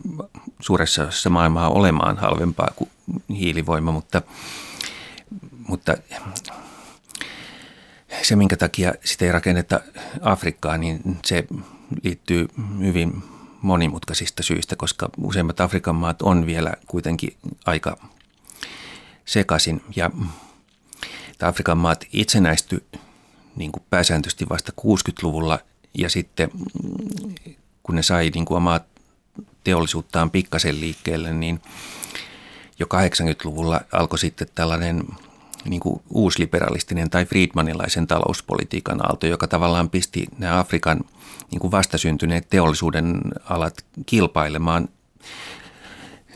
[0.60, 2.90] suuressa osassa maailmaa olemaan halvempaa kuin
[3.30, 4.22] hiilivoima, mutta,
[5.68, 5.96] mutta
[8.22, 9.80] se, minkä takia sitä ei rakenneta
[10.20, 11.44] Afrikkaan, niin se
[12.02, 12.48] liittyy
[12.80, 13.22] hyvin
[13.62, 17.98] monimutkaisista syistä, koska useimmat Afrikan maat on vielä kuitenkin aika
[19.24, 19.84] sekaisin.
[19.96, 20.10] Ja
[21.42, 22.84] Afrikan maat itsenäisty
[23.56, 25.58] niin kuin pääsääntöisesti vasta 60-luvulla
[25.94, 26.50] ja sitten
[27.82, 28.80] kun ne sai niin kuin omaa
[29.64, 31.60] teollisuuttaan pikkasen liikkeelle, niin
[32.78, 35.04] jo 80-luvulla alkoi sitten tällainen
[35.68, 41.00] niin kuin uusliberalistinen tai Friedmanilaisen talouspolitiikan aalto, joka tavallaan pisti nämä Afrikan
[41.50, 44.88] niin kuin vastasyntyneet teollisuuden alat kilpailemaan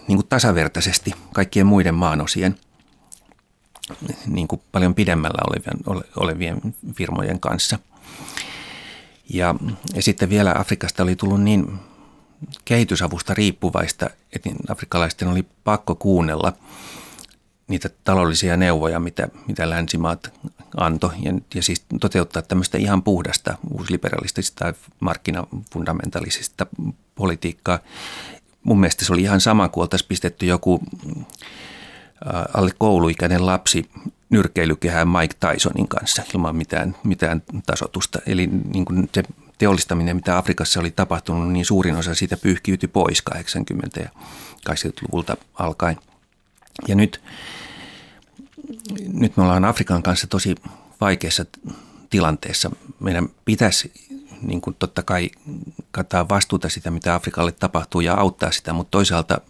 [0.08, 2.56] niin kuin tasavertaisesti kaikkien muiden maanosien
[4.26, 6.60] niin kuin paljon pidemmällä olevien, olevien
[6.96, 7.78] firmojen kanssa–
[9.32, 9.54] ja,
[9.94, 11.78] ja sitten vielä Afrikasta oli tullut niin
[12.64, 16.52] kehitysavusta riippuvaista, että niin afrikkalaisten oli pakko kuunnella
[17.68, 20.33] niitä taloudellisia neuvoja, mitä, mitä länsimaat
[20.77, 26.66] antoi, ja, ja siis toteuttaa tämmöistä ihan puhdasta uusliberalistista tai markkinafundamentalisista
[27.14, 27.79] politiikkaa.
[28.62, 30.81] Mun mielestä se oli ihan sama, kun oltaisiin pistetty joku
[32.55, 33.90] alle kouluikäinen lapsi
[34.31, 38.18] nyrkeilykehään Mike Tysonin kanssa ilman mitään, mitään tasotusta.
[38.27, 39.22] Eli niin kuin se
[39.59, 44.09] teollistaminen, mitä Afrikassa oli tapahtunut, niin suurin osa siitä pyyhkiytyi pois 80- ja
[44.70, 45.96] 80-luvulta alkaen.
[46.88, 47.20] Ja nyt,
[49.12, 50.54] nyt me ollaan Afrikan kanssa tosi
[51.00, 51.46] vaikeassa
[52.11, 52.70] tilanteessa.
[53.00, 53.92] Meidän pitäisi
[54.42, 55.30] niin kuin totta kai
[55.90, 59.40] kantaa vastuuta sitä, mitä Afrikalle tapahtuu ja auttaa sitä, mutta toisaalta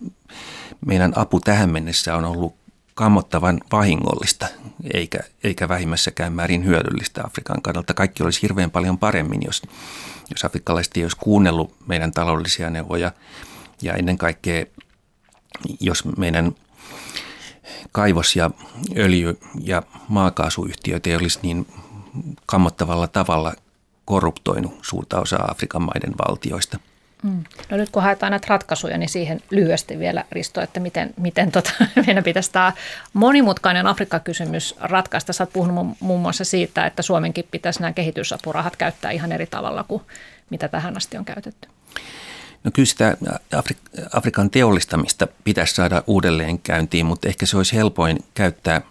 [0.87, 2.55] meidän apu tähän mennessä on ollut
[2.95, 4.47] kammottavan vahingollista,
[4.95, 7.95] eikä, eikä vähimmässäkään määrin hyödyllistä Afrikan kannalta.
[7.95, 9.63] Kaikki olisi hirveän paljon paremmin, jos,
[10.31, 13.13] jos afrikkalaiset ei olisi kuunnellut meidän taloudellisia neuvoja
[13.83, 14.67] ja ennen kaikkea,
[15.81, 16.53] jos meidän
[17.93, 18.51] kaivos- ja
[18.97, 21.67] öljy- ja maakaasuyhtiöt ei olisi niin
[22.47, 23.55] kammottavalla tavalla
[24.05, 26.79] korruptoinut suurta osaa Afrikan maiden valtioista.
[27.23, 27.45] Mm.
[27.71, 31.71] No nyt kun haetaan näitä ratkaisuja, niin siihen lyhyesti vielä Risto, että miten, miten tota,
[32.07, 32.73] meidän pitäisi tämä
[33.13, 35.33] monimutkainen Afrikka-kysymys ratkaista.
[35.33, 39.85] Sä oot puhunut muun muassa siitä, että Suomenkin pitäisi nämä kehitysapurahat käyttää ihan eri tavalla
[39.85, 40.03] kuin
[40.51, 41.69] mitä tähän asti on käytetty.
[42.65, 43.17] No kyllä sitä
[43.57, 48.83] Afri- Afrikan teollistamista pitäisi saada uudelleen käyntiin, mutta ehkä se olisi helpoin käyttää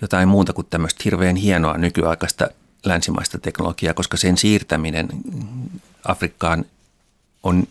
[0.00, 2.48] jotain muuta kuin tämmöistä hirveän hienoa nykyaikaista
[2.84, 5.08] länsimaista teknologiaa, koska sen siirtäminen
[6.04, 6.64] Afrikkaan
[7.42, 7.68] on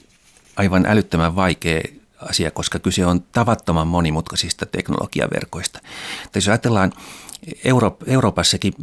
[0.55, 1.81] aivan älyttömän vaikea
[2.29, 5.79] asia, koska kyse on tavattoman monimutkaisista teknologiaverkoista.
[5.79, 6.93] Tai jos ajatellaan
[7.63, 8.73] Euro- Euroopassakin,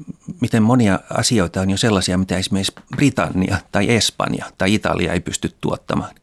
[0.41, 5.55] miten monia asioita on jo sellaisia, mitä esimerkiksi Britannia tai Espanja tai Italia ei pysty
[5.61, 6.15] tuottamaan,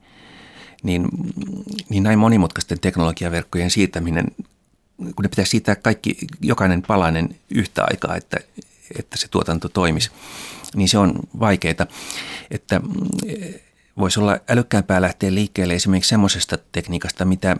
[0.83, 1.07] niin,
[1.89, 4.25] niin näin monimutkaisten teknologiaverkkojen siirtäminen,
[4.97, 8.37] kun ne pitäisi siirtää kaikki, jokainen palanen yhtä aikaa, että,
[8.99, 10.11] että se tuotanto toimisi,
[10.75, 11.87] niin se on vaikeaa.
[12.51, 12.81] Että
[13.99, 17.57] voisi olla älykkäämpää lähteä liikkeelle esimerkiksi semmoisesta tekniikasta, mitä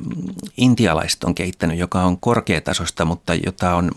[0.58, 3.92] intialaiset on kehittänyt, joka on korkeatasosta, mutta jota on,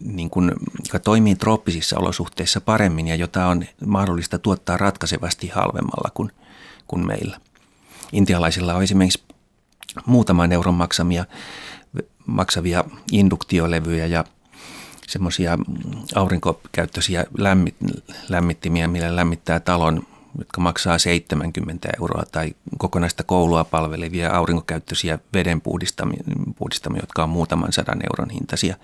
[0.00, 0.52] niin kuin,
[0.86, 6.30] joka toimii trooppisissa olosuhteissa paremmin ja jota on mahdollista tuottaa ratkaisevasti halvemmalla kuin,
[6.86, 7.40] kuin meillä.
[8.12, 9.22] Intialaisilla on esimerkiksi
[10.06, 11.24] muutaman euron maksamia,
[12.26, 14.24] maksavia induktiolevyjä ja
[15.08, 15.58] semmoisia
[16.14, 17.74] aurinkokäyttöisiä lämmit,
[18.28, 20.06] lämmittimiä, millä lämmittää talon
[20.38, 28.30] jotka maksaa 70 euroa, tai kokonaista koulua palvelevia aurinkokäyttöisiä vedenpuhdistamia, jotka on muutaman sadan euron
[28.30, 28.76] hintaisia.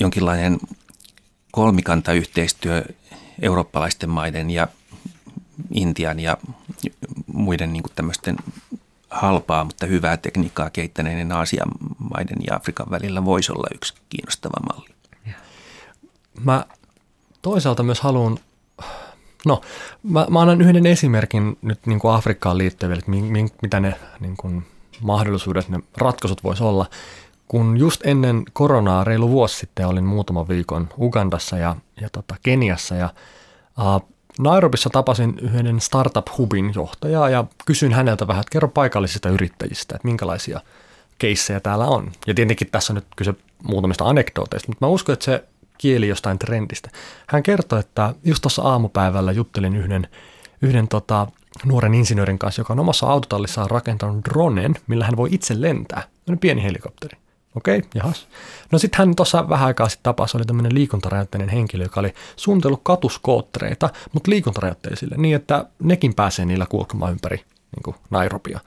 [0.00, 0.58] Jonkinlainen
[1.52, 2.84] kolmikantayhteistyö
[3.42, 4.68] eurooppalaisten maiden ja
[5.74, 6.36] Intian ja
[7.26, 8.36] muiden niin tämmöisten
[9.10, 11.68] halpaa, mutta hyvää tekniikkaa kehittäneiden Aasian
[11.98, 14.88] maiden ja Afrikan välillä voisi olla yksi kiinnostava malli.
[16.44, 16.64] Mä
[17.42, 18.38] toisaalta myös haluan
[19.46, 19.60] No,
[20.02, 23.94] mä, mä annan yhden esimerkin nyt niin kuin Afrikkaan liittyville, että mi, mi, mitä ne
[24.20, 24.66] niin kuin
[25.00, 26.86] mahdollisuudet, ne ratkaisut voisi olla.
[27.48, 32.94] Kun just ennen koronaa reilu vuosi sitten olin muutama viikon Ugandassa ja, ja tota Keniassa
[32.94, 33.10] ja
[33.78, 40.08] uh, Nairobissa tapasin yhden startup-hubin johtajaa ja kysyin häneltä vähän, että kerro paikallisista yrittäjistä, että
[40.08, 40.60] minkälaisia
[41.18, 42.12] keissejä täällä on.
[42.26, 45.44] Ja tietenkin tässä on nyt kyse muutamista anekdooteista, mutta mä uskon, että se
[45.78, 46.90] kieli jostain trendistä.
[47.28, 50.08] Hän kertoi, että just tuossa aamupäivällä juttelin yhden,
[50.62, 51.26] yhden tota,
[51.64, 56.02] nuoren insinöörin kanssa, joka on omassa autotallissaan rakentanut dronen, millä hän voi itse lentää.
[56.28, 57.18] On pieni helikopteri.
[57.54, 58.28] Okei, okay, jahas.
[58.72, 62.80] No sitten hän tuossa vähän aikaa sitten tapasi, oli tämmöinen liikuntarajoitteinen henkilö, joka oli suunnitellut
[62.82, 68.60] katuskoottereita, mutta liikuntarajoitteisille, niin että nekin pääsee niillä kulkemaan ympäri niin kuin Nairobia.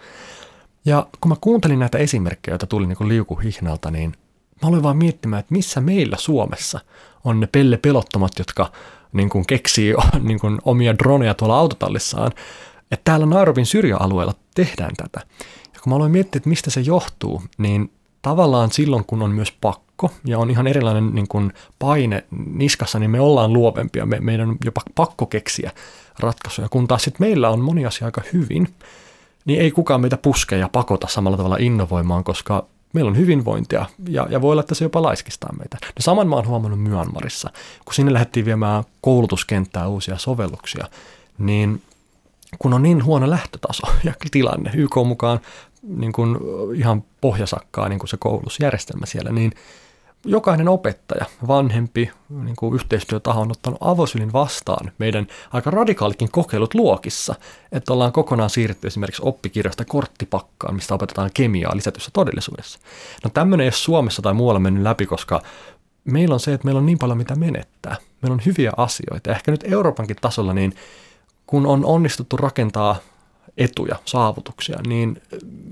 [0.85, 4.13] Ja kun mä kuuntelin näitä esimerkkejä, joita tuli niin liukuhihnalta, niin
[4.61, 6.79] Mä aloin vaan miettimään, että missä meillä Suomessa
[7.23, 8.71] on ne pelle pelottomat, jotka
[9.13, 9.93] niin kuin keksii
[10.27, 12.31] niin kuin omia droneja tuolla autotallissaan.
[12.91, 15.21] Että täällä Nairobin syrjäalueella tehdään tätä.
[15.73, 17.91] Ja kun mä aloin miettiä, että mistä se johtuu, niin
[18.21, 23.11] tavallaan silloin, kun on myös pakko ja on ihan erilainen niin kuin paine niskassa, niin
[23.11, 24.05] me ollaan luovempia.
[24.05, 25.71] Me, meidän on jopa pakko keksiä
[26.19, 28.67] ratkaisuja, kun taas sitten meillä on moni asia aika hyvin,
[29.45, 34.27] niin ei kukaan meitä puske ja pakota samalla tavalla innovoimaan, koska meillä on hyvinvointia ja,
[34.29, 35.77] ja voi olla, että se jopa laiskistaa meitä.
[35.81, 37.49] No saman mä oon huomannut Myanmarissa,
[37.85, 40.85] kun sinne lähdettiin viemään koulutuskenttää uusia sovelluksia,
[41.37, 41.81] niin
[42.59, 45.39] kun on niin huono lähtötaso ja tilanne, YK mukaan
[45.83, 46.37] niin kuin
[46.75, 49.51] ihan pohjasakkaa niin kuin se koulutusjärjestelmä siellä, niin–
[50.25, 57.35] jokainen opettaja, vanhempi niin kuin yhteistyötaho on ottanut avosylin vastaan meidän aika radikaalikin kokeilut luokissa,
[57.71, 62.79] että ollaan kokonaan siirretty esimerkiksi oppikirjasta korttipakkaan, mistä opetetaan kemiaa lisätyssä todellisuudessa.
[63.23, 65.41] No tämmöinen ei ole Suomessa tai muualla mennyt läpi, koska
[66.03, 67.95] meillä on se, että meillä on niin paljon mitä menettää.
[68.21, 69.31] Meillä on hyviä asioita.
[69.31, 70.75] Ehkä nyt Euroopankin tasolla, niin
[71.47, 72.95] kun on onnistuttu rakentaa
[73.57, 75.21] etuja, saavutuksia, niin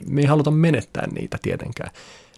[0.08, 1.92] me ei haluta menettää niitä tietenkään.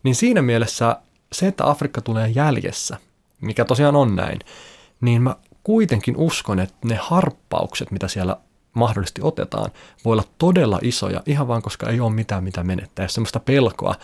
[0.03, 0.95] Niin siinä mielessä
[1.31, 2.97] se, että Afrikka tulee jäljessä,
[3.41, 4.39] mikä tosiaan on näin,
[5.01, 8.37] niin mä kuitenkin uskon, että ne harppaukset, mitä siellä
[8.73, 9.71] mahdollisesti otetaan,
[10.05, 13.03] voi olla todella isoja, ihan vaan koska ei ole mitään mitä menettää.
[13.03, 13.95] Jos semmoista pelkoa,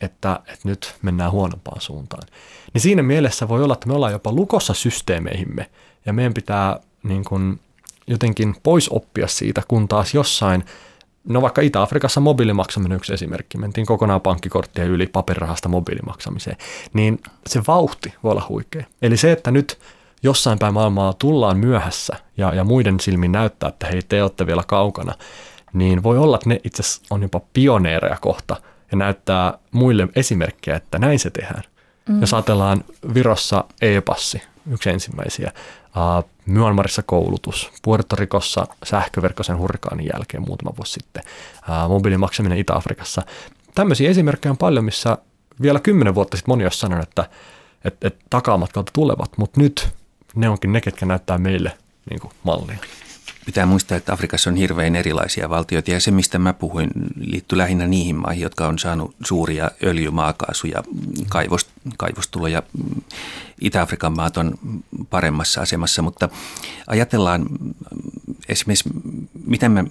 [0.00, 2.28] että, että nyt mennään huonompaan suuntaan.
[2.74, 5.70] Niin siinä mielessä voi olla, että me ollaan jopa lukossa systeemeihimme,
[6.06, 7.60] ja meidän pitää niin kuin,
[8.06, 10.64] jotenkin pois oppia siitä, kun taas jossain
[11.28, 16.56] No vaikka Itä-Afrikassa mobiilimaksaminen yksi esimerkki, mentiin kokonaan pankkikorttia yli paperirahasta mobiilimaksamiseen,
[16.92, 18.84] niin se vauhti voi olla huikea.
[19.02, 19.78] Eli se, että nyt
[20.22, 24.62] jossain päin maailmaa tullaan myöhässä ja, ja muiden silmin näyttää, että hei te olette vielä
[24.66, 25.14] kaukana,
[25.72, 28.56] niin voi olla, että ne itse on jopa pioneereja kohta
[28.90, 31.62] ja näyttää muille esimerkkejä, että näin se tehdään.
[32.08, 32.20] Mm.
[32.20, 35.52] Jos ajatellaan Virossa e-passi, yksi ensimmäisiä.
[35.96, 41.22] Uh, Myanmarissa koulutus, Puerto Ricossa sähköverkkoisen hurrikaanin jälkeen muutama vuosi sitten,
[41.68, 43.22] uh, mobiilimaksaminen Itä-Afrikassa.
[43.74, 45.18] Tämmöisiä esimerkkejä on paljon, missä
[45.62, 47.28] vielä kymmenen vuotta sitten moni olisi sanonut, että,
[47.84, 49.88] että, että takamatkalta tulevat, mutta nyt
[50.34, 51.78] ne onkin ne, ketkä näyttää meille
[52.10, 52.78] niin kuin mallia.
[53.46, 57.86] Pitää muistaa, että Afrikassa on hirveän erilaisia valtioita ja se, mistä mä puhuin, liittyy lähinnä
[57.86, 60.82] niihin maihin, jotka on saanut suuria öljy-, maakaasu- ja
[61.28, 62.62] kaivos, kaivostuloja.
[63.60, 64.54] Itä-Afrikan maat on
[65.14, 66.28] paremmassa asemassa, mutta
[66.86, 67.46] ajatellaan
[68.48, 68.90] esimerkiksi,
[69.46, 69.84] miten me,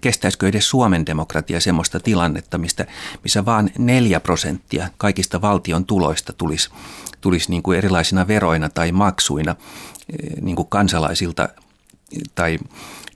[0.00, 2.86] kestäisikö edes Suomen demokratia semmoista tilannetta, mistä,
[3.22, 6.70] missä vain neljä prosenttia kaikista valtion tuloista tulisi,
[7.20, 9.56] tulisi niin kuin erilaisina veroina tai maksuina
[10.40, 11.48] niin kuin kansalaisilta
[12.34, 12.58] tai,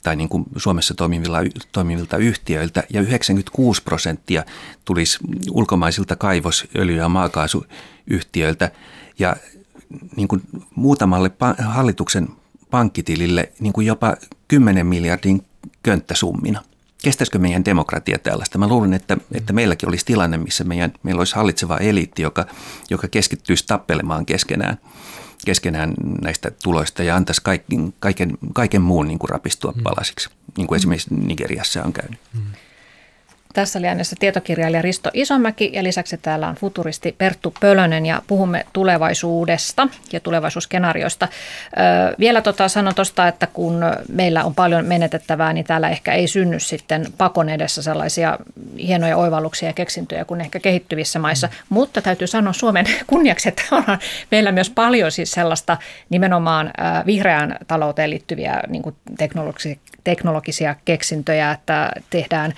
[0.03, 1.38] tai niin kuin Suomessa toimivilta,
[1.72, 4.44] toimivilta yhtiöiltä ja 96 prosenttia
[4.84, 5.18] tulisi
[5.51, 8.70] ulkomaisilta kaivos-, öljy- ja maakaasuyhtiöiltä.
[9.18, 9.36] Ja
[10.16, 10.43] niin kuin
[10.74, 12.28] muutamalle hallituksen
[12.70, 14.16] pankkitilille niin kuin jopa
[14.49, 15.45] 10 miljardin
[15.82, 16.62] könttäsummina.
[17.03, 18.59] Kestäisikö meidän demokratia tällaista?
[18.59, 22.47] Mä luulen, että, että meilläkin olisi tilanne, missä meidän, meillä olisi hallitseva eliitti, joka,
[22.91, 24.78] joka keskittyisi tappelemaan keskenään–
[25.45, 29.82] keskenään näistä tuloista ja antaisi kaiken, kaiken, kaiken muun niin kuin rapistua mm.
[29.82, 32.18] palasiksi, niin kuin esimerkiksi Nigeriassa on käynyt.
[32.34, 32.41] Mm.
[33.55, 38.66] Tässä oli äänessä tietokirjailija Risto Isomäki ja lisäksi täällä on futuristi Perttu Pölönen ja puhumme
[38.72, 41.28] tulevaisuudesta ja tulevaisuusskenaarioista.
[42.18, 43.80] Vielä tota sanon tuosta, että kun
[44.12, 48.38] meillä on paljon menetettävää, niin täällä ehkä ei synny sitten pakon edessä sellaisia
[48.78, 51.46] hienoja oivalluksia ja keksintöjä kuin ehkä kehittyvissä maissa.
[51.46, 51.53] Mm.
[51.68, 53.84] Mutta täytyy sanoa Suomen kunniaksi, että on
[54.30, 55.76] meillä myös paljon siis sellaista
[56.11, 56.72] nimenomaan
[57.07, 58.82] vihreään talouteen liittyviä niin
[59.18, 62.55] teknologisia, teknologisia keksintöjä, että tehdään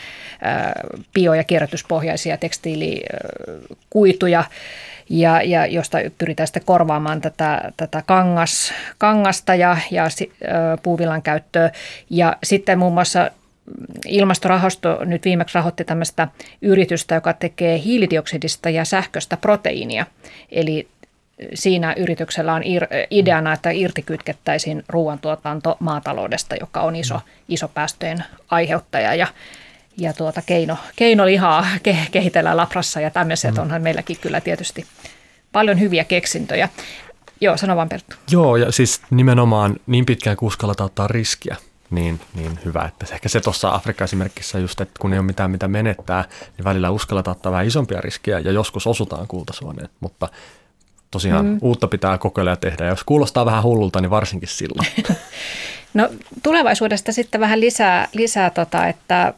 [1.15, 4.45] bio- ja kierrätyspohjaisia tekstiilikuituja,
[5.11, 10.05] ja, ja josta pyritään sitten korvaamaan tätä, tätä kangas, kangasta ja, ja
[10.83, 11.71] puuvillan käyttöä.
[12.11, 13.31] Ja sitten muun muassa
[14.07, 16.29] ilmastorahasto nyt viimeksi rahoitti tämmöistä
[16.63, 20.07] yritystä, joka tekee hiilidioksidista ja sähköstä proteiinia.
[20.53, 20.89] Eli
[21.55, 22.63] siinä yrityksellä on
[23.11, 29.15] ideana, että irtikytkettäisiin ruoantuotanto maataloudesta, joka on iso, iso päästöjen aiheuttaja.
[29.15, 29.27] Ja
[29.97, 33.63] ja tuota keino, keinolihaa ke, kehitellään labrassa ja tämmöiset mm.
[33.63, 34.87] onhan meilläkin kyllä tietysti
[35.53, 36.69] paljon hyviä keksintöjä.
[37.41, 38.17] Joo, sano vaan Perttu.
[38.31, 41.57] Joo, ja siis nimenomaan niin pitkään kuin uskalletaan ottaa riskiä,
[41.91, 42.85] niin, niin hyvä.
[42.85, 46.25] Että ehkä se tuossa Afrikan esimerkissä just, että kun ei ole mitään mitä menettää,
[46.57, 49.89] niin välillä uskalletaan ottaa vähän isompia riskejä ja joskus osutaan kultasuoneen.
[50.01, 50.29] Mutta
[51.11, 51.59] tosiaan mm.
[51.63, 52.85] uutta pitää kokeilla ja tehdä.
[52.85, 54.89] Ja jos kuulostaa vähän hullulta, niin varsinkin silloin.
[55.95, 56.09] No
[56.43, 59.35] tulevaisuudesta sitten vähän lisää, lisää tota, että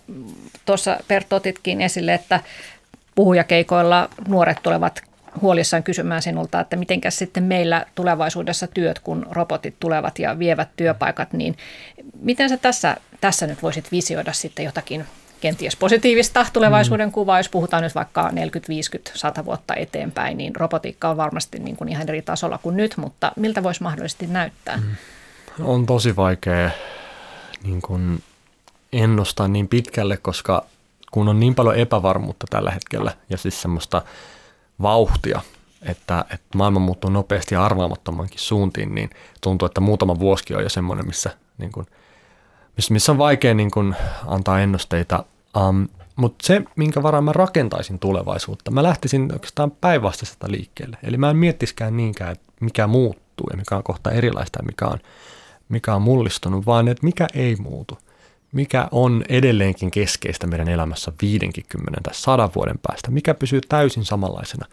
[0.65, 2.41] tuossa Perttu otitkin esille, että
[3.15, 5.03] puhujakeikoilla nuoret tulevat
[5.41, 11.33] huolissaan kysymään sinulta, että mitenkä sitten meillä tulevaisuudessa työt, kun robotit tulevat ja vievät työpaikat,
[11.33, 11.57] niin
[12.21, 15.05] miten sä tässä, tässä nyt voisit visioida sitten jotakin
[15.41, 17.13] kenties positiivista tulevaisuuden mm.
[17.13, 21.77] kuvaa, jos puhutaan nyt vaikka 40, 50, 100 vuotta eteenpäin, niin robotiikka on varmasti niin
[21.77, 24.77] kuin ihan eri tasolla kuin nyt, mutta miltä voisi mahdollisesti näyttää?
[24.77, 24.83] Mm
[25.61, 26.71] on tosi vaikea
[27.65, 28.23] niin kuin
[28.93, 30.65] ennustaa niin pitkälle, koska
[31.11, 34.03] kun on niin paljon epävarmuutta tällä hetkellä ja siis semmoista
[34.83, 35.41] vauhtia,
[35.83, 40.69] että, että maailma muuttuu nopeasti ja arvaamattomankin suuntiin, niin tuntuu, että muutama vuosi on jo
[40.69, 41.87] semmoinen, missä, niin kuin,
[42.91, 43.97] missä, on vaikea niin kuin,
[44.27, 45.25] antaa ennusteita.
[45.61, 50.97] Um, mutta se, minkä varaan mä rakentaisin tulevaisuutta, mä lähtisin oikeastaan päinvastaisesta liikkeelle.
[51.03, 54.87] Eli mä en miettiskään niinkään, että mikä muuttuu ja mikä on kohta erilaista ja mikä
[54.87, 54.99] on
[55.73, 57.99] mikä on mullistunut, vaan että mikä ei muutu.
[58.53, 64.67] Mikä on edelleenkin keskeistä meidän elämässä 50 tai 100 vuoden päästä, mikä pysyy täysin samanlaisena.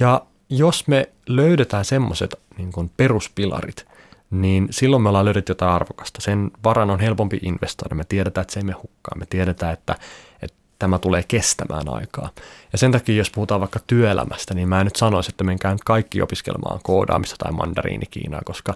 [0.00, 3.86] Ja jos me löydetään semmoiset niin peruspilarit,
[4.30, 6.20] niin silloin me ollaan löydetty jotain arvokasta.
[6.20, 7.94] Sen varan on helpompi investoida.
[7.94, 9.18] Me tiedetään, että se ei me hukkaa.
[9.18, 9.94] Me tiedetään, että,
[10.42, 12.30] että tämä tulee kestämään aikaa.
[12.72, 15.84] Ja sen takia, jos puhutaan vaikka työelämästä, niin mä en nyt sanoisi, että menkää nyt
[15.84, 18.74] kaikki opiskelemaan koodaamista tai mandariinikiinaa, koska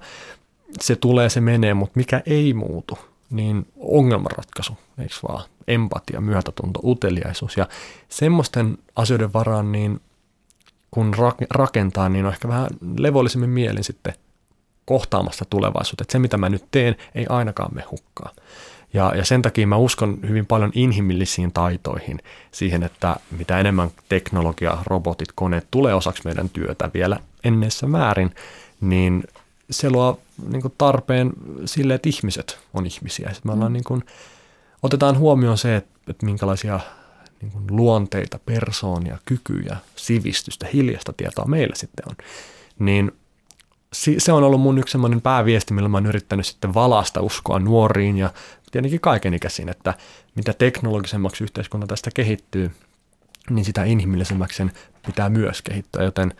[0.80, 2.98] se tulee, se menee, mutta mikä ei muutu,
[3.30, 5.44] niin ongelmanratkaisu, eikö vaan?
[5.68, 7.68] Empatia, myötätunto, uteliaisuus ja
[8.08, 10.00] semmoisten asioiden varaan, niin
[10.90, 11.14] kun
[11.50, 12.68] rakentaa, niin on ehkä vähän
[12.98, 14.14] levollisemmin mielin sitten
[14.84, 16.02] kohtaamasta tulevaisuutta.
[16.02, 18.30] Että se, mitä mä nyt teen, ei ainakaan me hukkaa.
[18.94, 22.18] Ja, ja sen takia mä uskon hyvin paljon inhimillisiin taitoihin,
[22.50, 28.34] siihen, että mitä enemmän teknologia, robotit, koneet tulee osaksi meidän työtä vielä ennessä määrin,
[28.80, 29.24] niin
[29.70, 31.32] se luo niin kuin tarpeen
[31.64, 33.28] sille, että ihmiset on ihmisiä.
[33.32, 33.74] Sitten me ollaan, mm.
[33.74, 34.04] niin kuin,
[34.82, 36.80] otetaan huomioon se, että, että minkälaisia
[37.42, 42.16] niin kuin luonteita, persoonia, kykyjä, sivistystä, hiljasta tietoa meillä sitten on.
[42.78, 43.12] Niin
[44.18, 48.18] se on ollut mun yksi semmoinen pääviesti, millä mä oon yrittänyt sitten valasta uskoa nuoriin
[48.18, 48.30] ja
[48.72, 49.94] tietenkin kaikenikäisiin, että
[50.34, 52.70] mitä teknologisemmaksi yhteiskunta tästä kehittyy,
[53.50, 54.72] niin sitä inhimillisemmäksi sen
[55.06, 56.34] pitää myös kehittyä, joten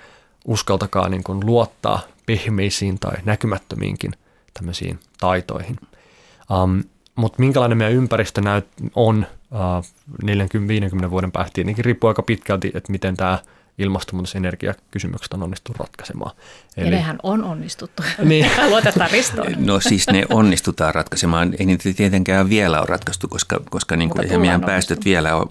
[0.44, 4.12] uskaltakaa niin kuin luottaa pehmeisiin tai näkymättömiinkin
[4.54, 5.76] tämmöisiin taitoihin.
[6.62, 6.84] Um,
[7.14, 9.84] mutta minkälainen meidän ympäristö näyt, on uh,
[11.06, 13.38] 40-50 vuoden päästä, tietenkin riippuu aika pitkälti, että miten tämä
[13.78, 16.36] ilmastonmuutos energiakysymykset on onnistuttu ratkaisemaan.
[16.76, 16.86] Eli...
[16.86, 18.02] Ja nehän on onnistuttu.
[18.24, 18.50] Niin.
[18.70, 19.54] Luotetaan ristoon.
[19.58, 21.54] No siis ne onnistutaan ratkaisemaan.
[21.58, 25.46] Ei niitä tietenkään vielä ole ratkaistu, koska, koska niin kuin meidän päästöt vielä on,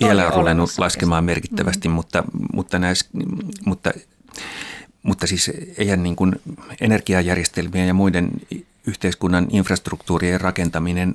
[0.00, 1.94] vielä on ruvennut laskemaan merkittävästi, mm.
[1.94, 3.08] mutta, mutta, näis,
[3.64, 3.92] mutta,
[5.02, 6.40] mutta siis eihän niin kuin
[6.80, 8.30] energiajärjestelmien ja muiden
[8.86, 11.14] yhteiskunnan infrastruktuurien rakentaminen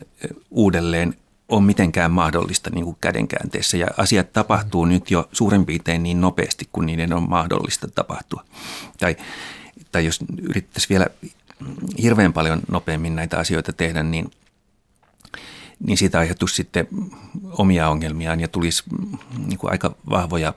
[0.51, 1.15] uudelleen
[1.49, 6.69] ole mitenkään mahdollista niin kuin kädenkäänteessä ja asiat tapahtuu nyt jo suurin piirtein niin nopeasti
[6.71, 8.45] kuin niiden on mahdollista tapahtua.
[8.99, 9.15] Tai,
[9.91, 11.07] tai jos yrittäisiin vielä
[12.01, 14.31] hirveän paljon nopeammin näitä asioita tehdä, niin,
[15.79, 16.87] niin siitä aiheutuisi sitten
[17.51, 18.83] omia ongelmiaan ja tulisi
[19.47, 20.53] niin kuin aika vahvoja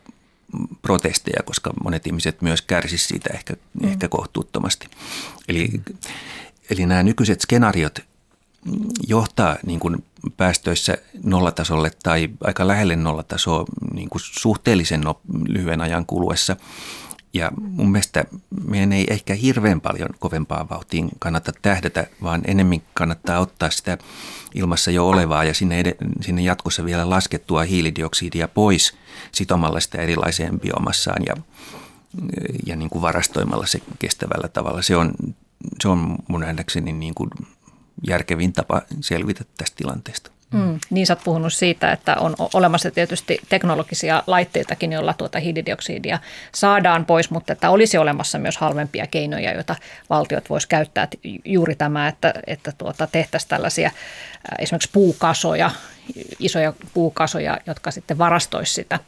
[0.83, 3.89] protesteja, koska monet ihmiset myös kärsisivät siitä ehkä, mm.
[3.89, 4.87] ehkä kohtuuttomasti.
[5.49, 5.71] Eli,
[6.71, 7.99] eli nämä nykyiset skenaariot
[9.09, 10.05] johtaa niin kuin
[10.37, 16.57] päästöissä nollatasolle tai aika lähelle nollatasoa niin kuin suhteellisen no, lyhyen ajan kuluessa.
[17.35, 18.25] Ja mun mielestä
[18.69, 23.99] meidän ei ehkä hirveän paljon kovempaa vauhtiin kannata tähdätä, vaan enemmän kannattaa ottaa sitä
[24.55, 28.97] ilmassa jo olevaa ja sinne, ed- sinne jatkossa vielä laskettua hiilidioksidia pois
[29.33, 31.35] sitomalla sitä erilaiseen biomassaan ja,
[32.67, 34.83] ja niin kuin varastoimalla se kestävällä tavalla.
[34.83, 35.15] Se on,
[35.83, 37.31] se on mun nähdäkseni niin kuin
[38.07, 40.34] järkevin tapa selvitä tästä tilanteesta.
[40.55, 46.19] Mm, niin sä oot puhunut siitä, että on olemassa tietysti teknologisia laitteitakin, joilla tuota hiilidioksidia
[46.55, 49.77] saadaan pois, mutta että olisi olemassa myös halvempia keinoja, joita
[50.11, 51.09] valtiot vois käyttää.
[51.45, 53.91] Juuri tämä, että, että tuota, tehtäisiin tällaisia
[54.59, 55.71] esimerkiksi puukasoja,
[56.39, 58.99] isoja puukasoja, jotka sitten varastoisi sitä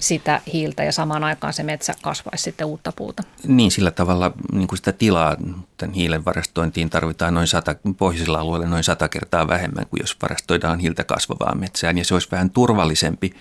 [0.00, 3.22] sitä hiiltä ja samaan aikaan se metsä kasvaisi sitten uutta puuta.
[3.46, 5.36] Niin, sillä tavalla niin kuin sitä tilaa
[5.76, 10.78] tämän hiilen varastointiin tarvitaan noin sata, pohjoisilla alueilla noin sata kertaa vähemmän kuin jos varastoidaan
[10.78, 11.98] hiiltä kasvavaan metsään.
[11.98, 13.34] Ja se olisi vähän turvallisempi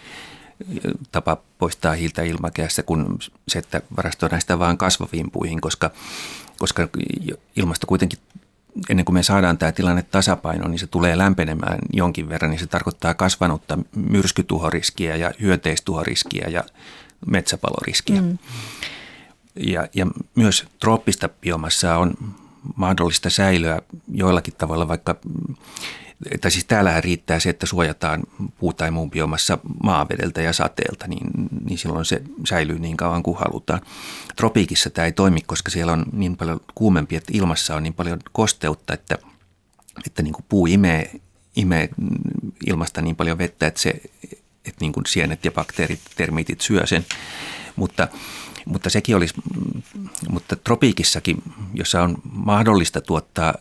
[1.11, 3.05] tapa poistaa hiiltä ilmakehässä kuin
[3.47, 5.91] se, että varastoidaan sitä vain kasvaviin puihin, koska,
[6.57, 6.87] koska
[7.55, 8.19] ilmasto kuitenkin
[8.89, 12.67] ennen kuin me saadaan tämä tilanne tasapainoon, niin se tulee lämpenemään jonkin verran, niin se
[12.67, 16.63] tarkoittaa kasvanutta myrskytuhoriskiä ja hyönteistuhoriskiä ja
[17.27, 18.21] metsäpaloriskiä.
[18.21, 18.37] Mm.
[19.55, 22.13] Ja, ja myös trooppista biomassaa on
[22.75, 23.81] mahdollista säilyä
[24.13, 25.15] joillakin tavalla, vaikka
[26.41, 28.23] tai siis täällähän riittää se, että suojataan
[28.59, 31.27] puu- tai muun biomassa maavedeltä ja sateelta, niin,
[31.65, 33.81] niin silloin se säilyy niin kauan kuin halutaan.
[34.35, 38.19] Tropiikissa tämä ei toimi, koska siellä on niin paljon kuumempi, että ilmassa on niin paljon
[38.31, 39.17] kosteutta, että,
[40.05, 41.11] että niin kuin puu imee,
[41.55, 41.89] imee
[42.67, 44.01] ilmasta niin paljon vettä, että, se,
[44.65, 47.05] että niin kuin sienet ja bakteerit, termiitit syö sen.
[47.75, 48.07] Mutta
[48.65, 49.33] mutta sekin olisi,
[50.29, 51.43] mutta tropiikissakin,
[51.73, 53.53] jossa on mahdollista tuottaa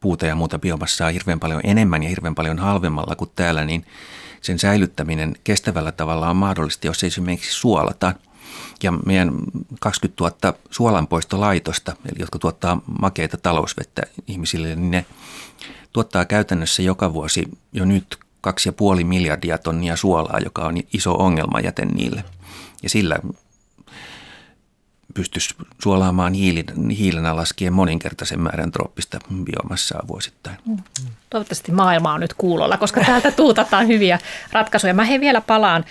[0.00, 3.86] puuta ja muuta biomassaa hirveän paljon enemmän ja hirveän paljon halvemmalla kuin täällä, niin
[4.40, 8.14] sen säilyttäminen kestävällä tavalla on mahdollista, jos esimerkiksi suolataan.
[8.82, 9.32] Ja meidän
[9.80, 15.06] 20 000 suolanpoistolaitosta, eli jotka tuottaa makeita talousvettä ihmisille, niin ne
[15.92, 18.18] tuottaa käytännössä joka vuosi jo nyt
[18.48, 22.24] 2,5 miljardia tonnia suolaa, joka on iso ongelma jäten niille.
[22.82, 23.18] Ja sillä
[25.14, 30.56] pystyisi suolaamaan hiilin, hiilenä laskien moninkertaisen määrän trooppista biomassaa vuosittain.
[30.66, 30.76] Mm.
[31.30, 34.18] Toivottavasti maailma on nyt kuulolla, koska täältä tuutataan hyviä
[34.52, 34.94] ratkaisuja.
[34.94, 35.84] Mä he vielä palaan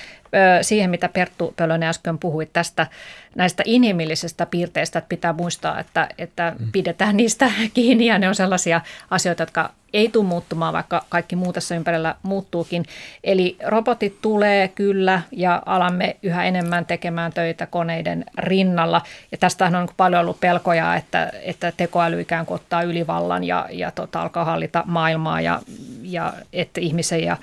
[0.62, 2.88] siihen, mitä Perttu Pölönen äsken puhui tästä
[3.36, 6.72] näistä inhimillisistä piirteistä, että pitää muistaa, että, että mm.
[6.72, 11.54] pidetään niistä kiinni ja ne on sellaisia asioita, jotka ei tule muuttumaan, vaikka kaikki muu
[11.54, 12.86] tässä ympärillä muuttuukin.
[13.24, 19.02] Eli robotit tulee kyllä ja alamme yhä enemmän tekemään töitä koneiden rinnalla.
[19.32, 23.92] Ja tästähän on paljon ollut pelkoja, että, että tekoäly ikään kuin ottaa ylivallan ja, ja
[23.92, 25.62] tota, alkaa hallita maailmaa ja,
[26.02, 27.38] ja että ihmisen ja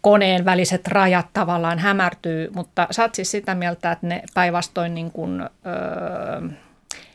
[0.00, 5.10] koneen väliset rajat tavallaan hämärtyy, mutta sä oot siis sitä mieltä, että ne päinvastoin niin
[5.10, 6.48] kuin, öö,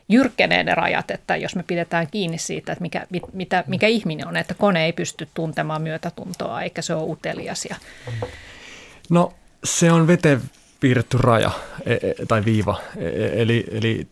[0.08, 4.28] jyrkkenee ne rajat, että jos me pidetään kiinni siitä, että mikä, mit, mitä, mikä ihminen
[4.28, 7.64] on, että kone ei pysty tuntemaan myötätuntoa eikä se ole utelias.
[7.70, 7.76] Ja...
[9.10, 9.32] No
[9.64, 10.42] se on veteen
[10.80, 11.50] piirretty raja
[11.86, 14.06] e, e, tai viiva, e, eli, eli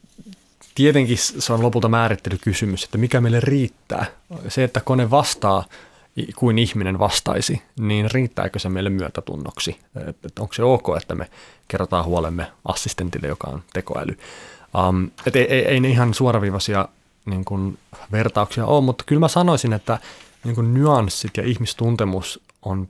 [0.74, 4.06] tietenkin se on lopulta määrittelykysymys, että mikä meille riittää.
[4.48, 5.64] Se, että kone vastaa
[6.36, 9.80] kuin ihminen vastaisi, niin riittääkö se meille myötätunnoksi?
[10.08, 11.30] Että onko se ok, että me
[11.68, 14.18] kerrotaan huolemme assistentille, joka on tekoäly?
[14.88, 16.88] Um, et ei, ei, ei ne ihan suoraviivaisia
[17.26, 17.78] niin kuin,
[18.12, 19.98] vertauksia ole, mutta kyllä mä sanoisin, että
[20.44, 22.88] niin kuin, nyanssit ja ihmistuntemus on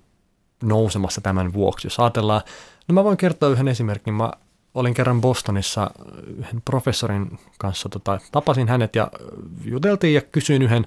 [0.62, 1.86] nousemassa tämän vuoksi.
[1.86, 2.40] Jos ajatellaan,
[2.88, 4.14] no mä voin kertoa yhden esimerkin.
[4.14, 4.32] Mä
[4.74, 5.90] olin kerran Bostonissa
[6.38, 9.10] yhden professorin kanssa, tota, tapasin hänet ja
[9.64, 10.86] juteltiin ja kysyin yhden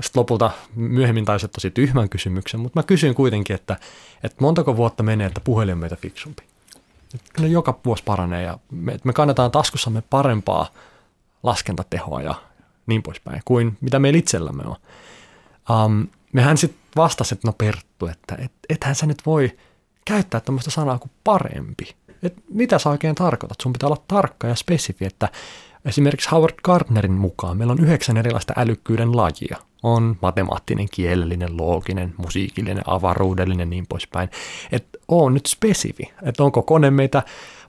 [0.00, 3.76] sitten lopulta myöhemmin taisi tosi tyhmän kysymyksen, mutta mä kysyin kuitenkin, että,
[4.22, 6.42] että montako vuotta menee, että puhelin on meitä fiksumpi.
[7.40, 10.70] Ne joka vuosi paranee ja me, me kannetaan taskussamme parempaa
[11.42, 12.34] laskentatehoa ja
[12.86, 14.76] niin poispäin kuin mitä meillä itsellämme on.
[15.84, 19.56] Um, mehän sitten vastasi, että no Perttu, että et, ethän sä nyt voi
[20.04, 21.94] käyttää tämmöistä sanaa kuin parempi.
[22.22, 23.60] Et mitä sä oikein tarkoitat?
[23.62, 25.28] Sun pitää olla tarkka ja spesifi, että
[25.84, 29.56] esimerkiksi Howard Gardnerin mukaan meillä on yhdeksän erilaista älykkyyden lajia.
[29.86, 34.28] On matemaattinen, kielellinen, looginen, musiikillinen, avaruudellinen niin poispäin.
[34.72, 37.22] Että on nyt spesifi, että onko kone meitä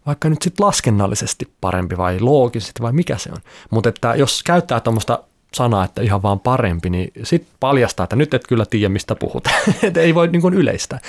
[0.05, 3.37] vaikka nyt sitten laskennallisesti parempi vai loogisesti vai mikä se on.
[3.69, 8.33] Mutta että jos käyttää tuommoista sanaa, että ihan vaan parempi, niin sitten paljastaa, että nyt
[8.33, 9.47] et kyllä tiedä, mistä puhut.
[9.83, 10.99] että ei voi niin kuin yleistä.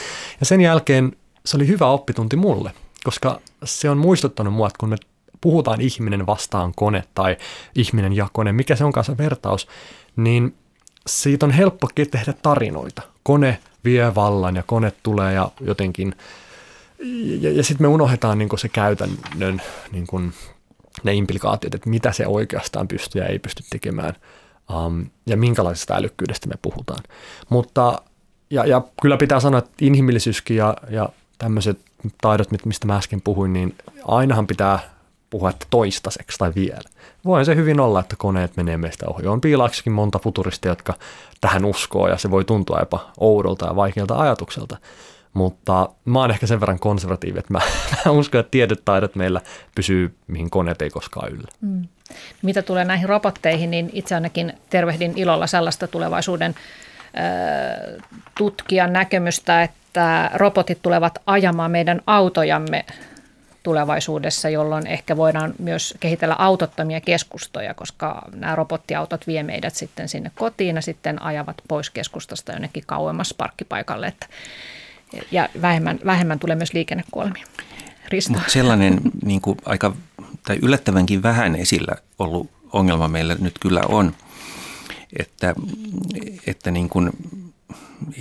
[0.40, 1.12] Ja sen jälkeen
[1.46, 2.72] se oli hyvä oppitunti mulle,
[3.04, 4.96] koska se on muistuttanut mua, että kun me
[5.40, 7.36] puhutaan ihminen vastaan kone tai
[7.74, 9.68] ihminen ja kone, mikä se onkaan se vertaus,
[10.16, 10.54] niin
[11.08, 13.02] siitä on helppokin tehdä tarinoita.
[13.22, 16.14] Kone vie vallan ja kone tulee ja jotenkin,
[17.40, 20.32] ja, ja sitten me unohdetaan niin se käytännön niin kuin,
[21.02, 24.14] ne implikaatiot, että mitä se oikeastaan pystyy ja ei pysty tekemään
[24.74, 27.04] um, ja minkälaisesta älykkyydestä me puhutaan.
[27.48, 28.02] Mutta
[28.50, 31.78] ja, ja kyllä pitää sanoa, että inhimillisyyskin ja, ja tämmöiset
[32.20, 34.97] taidot, mistä mä äsken puhuin, niin ainahan pitää
[35.30, 36.88] puhua, että toistaiseksi tai vielä.
[37.24, 39.26] Voi se hyvin olla, että koneet menee meistä ohi.
[39.26, 40.94] On piilaaksikin monta futuristia, jotka
[41.40, 44.76] tähän uskoo ja se voi tuntua jopa oudolta ja vaikealta ajatukselta.
[45.34, 47.58] Mutta mä oon ehkä sen verran konservatiivi, että mä,
[48.04, 49.40] mä uskon, että tietyt taidot meillä
[49.74, 51.48] pysyy, mihin koneet ei koskaan yllä.
[51.60, 51.82] Mm.
[52.42, 56.54] Mitä tulee näihin robotteihin, niin itse ainakin tervehdin ilolla sellaista tulevaisuuden
[58.38, 62.84] tutkijan näkemystä, että robotit tulevat ajamaan meidän autojamme
[63.62, 70.30] tulevaisuudessa, jolloin ehkä voidaan myös kehitellä autottomia keskustoja, koska nämä robottiautot vie meidät sitten sinne
[70.34, 74.06] kotiin ja sitten ajavat pois keskustasta jonnekin kauemmas parkkipaikalle.
[74.06, 74.26] Että,
[75.30, 77.46] ja vähemmän, vähemmän tulee myös liikennekuolemia.
[78.08, 78.38] Risto.
[78.46, 79.96] sellainen niin kuin aika,
[80.46, 84.14] tai yllättävänkin vähän esillä ollut ongelma meillä nyt kyllä on,
[85.18, 85.54] että,
[86.46, 87.10] että niin kuin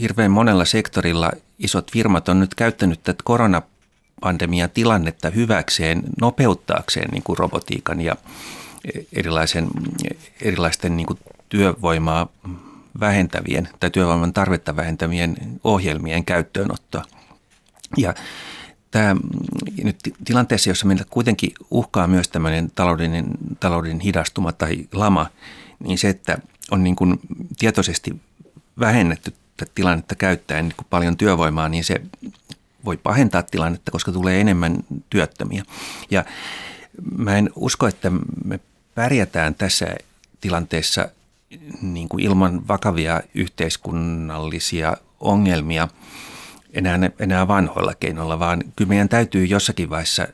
[0.02, 3.62] hirveän monella sektorilla isot firmat on nyt käyttänyt tätä korona
[4.74, 8.16] tilannetta hyväkseen nopeuttaakseen niin kuin robotiikan ja
[9.14, 9.68] erilaisen,
[10.42, 12.28] erilaisten niin kuin työvoimaa
[13.00, 17.04] vähentävien tai työvoiman tarvetta vähentävien ohjelmien käyttöönottoa.
[17.98, 18.14] Ja
[18.92, 19.16] tämä
[19.84, 23.26] nyt tilanteessa, jossa meillä kuitenkin uhkaa myös tämmöinen taloudellinen,
[23.60, 25.28] talouden hidastuma tai lama,
[25.80, 26.38] niin se, että
[26.72, 27.20] on niin kuin
[27.60, 28.16] tietoisesti
[28.80, 32.02] vähennetty tätä tilannetta käyttäen niin kuin paljon työvoimaa, niin se
[32.88, 34.78] voi pahentaa tilannetta, koska tulee enemmän
[35.10, 35.64] työttömiä.
[36.12, 36.26] Ja
[37.18, 38.12] mä en usko, että
[38.46, 38.60] me
[38.96, 39.96] pärjätään tässä
[40.42, 41.10] tilanteessa
[41.82, 45.88] niin kuin ilman vakavia yhteiskunnallisia ongelmia
[46.74, 50.28] enää, enää vanhoilla keinoilla, vaan kyllä meidän täytyy jossakin vaiheessa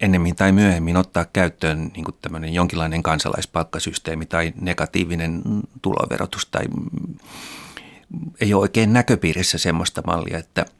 [0.00, 5.42] ennemmin tai myöhemmin ottaa käyttöön niin kuin tämmöinen jonkinlainen kansalaispalkkasysteemi tai negatiivinen
[5.82, 6.64] tuloverotus tai
[8.40, 10.66] ei ole oikein näköpiirissä semmoista mallia, että–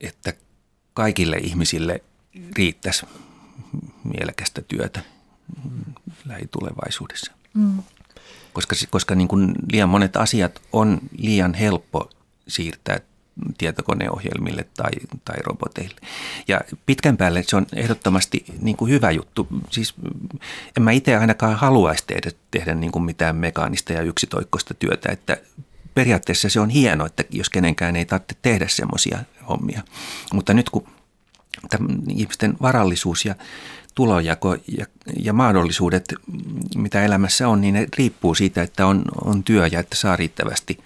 [0.00, 0.32] että
[0.94, 2.02] kaikille ihmisille
[2.56, 3.06] riittäisi
[4.04, 5.00] mielekästä työtä
[6.24, 7.32] lähitulevaisuudessa.
[7.54, 7.82] Mm.
[8.52, 12.10] Koska, koska niin kuin liian monet asiat on liian helppo
[12.48, 13.00] siirtää
[13.58, 14.90] tietokoneohjelmille tai,
[15.24, 15.96] tai roboteille.
[16.48, 19.46] Ja pitkän päälle se on ehdottomasti niin kuin hyvä juttu.
[19.70, 19.94] Siis
[20.76, 25.36] en mä itse ainakaan haluaisi tehdä, tehdä niin kuin mitään mekaanista ja yksitoikkoista työtä, että
[25.94, 29.18] periaatteessa se on hienoa, että jos kenenkään ei tarvitse tehdä semmoisia
[29.48, 29.82] hommia.
[30.32, 30.88] Mutta nyt kun
[32.08, 33.34] ihmisten varallisuus ja
[33.94, 34.86] tulojako ja,
[35.22, 36.14] ja mahdollisuudet,
[36.76, 40.78] mitä elämässä on, niin ne riippuu siitä, että on, on työ ja että saa riittävästi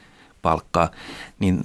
[0.42, 0.90] palkkaa,
[1.38, 1.60] niin,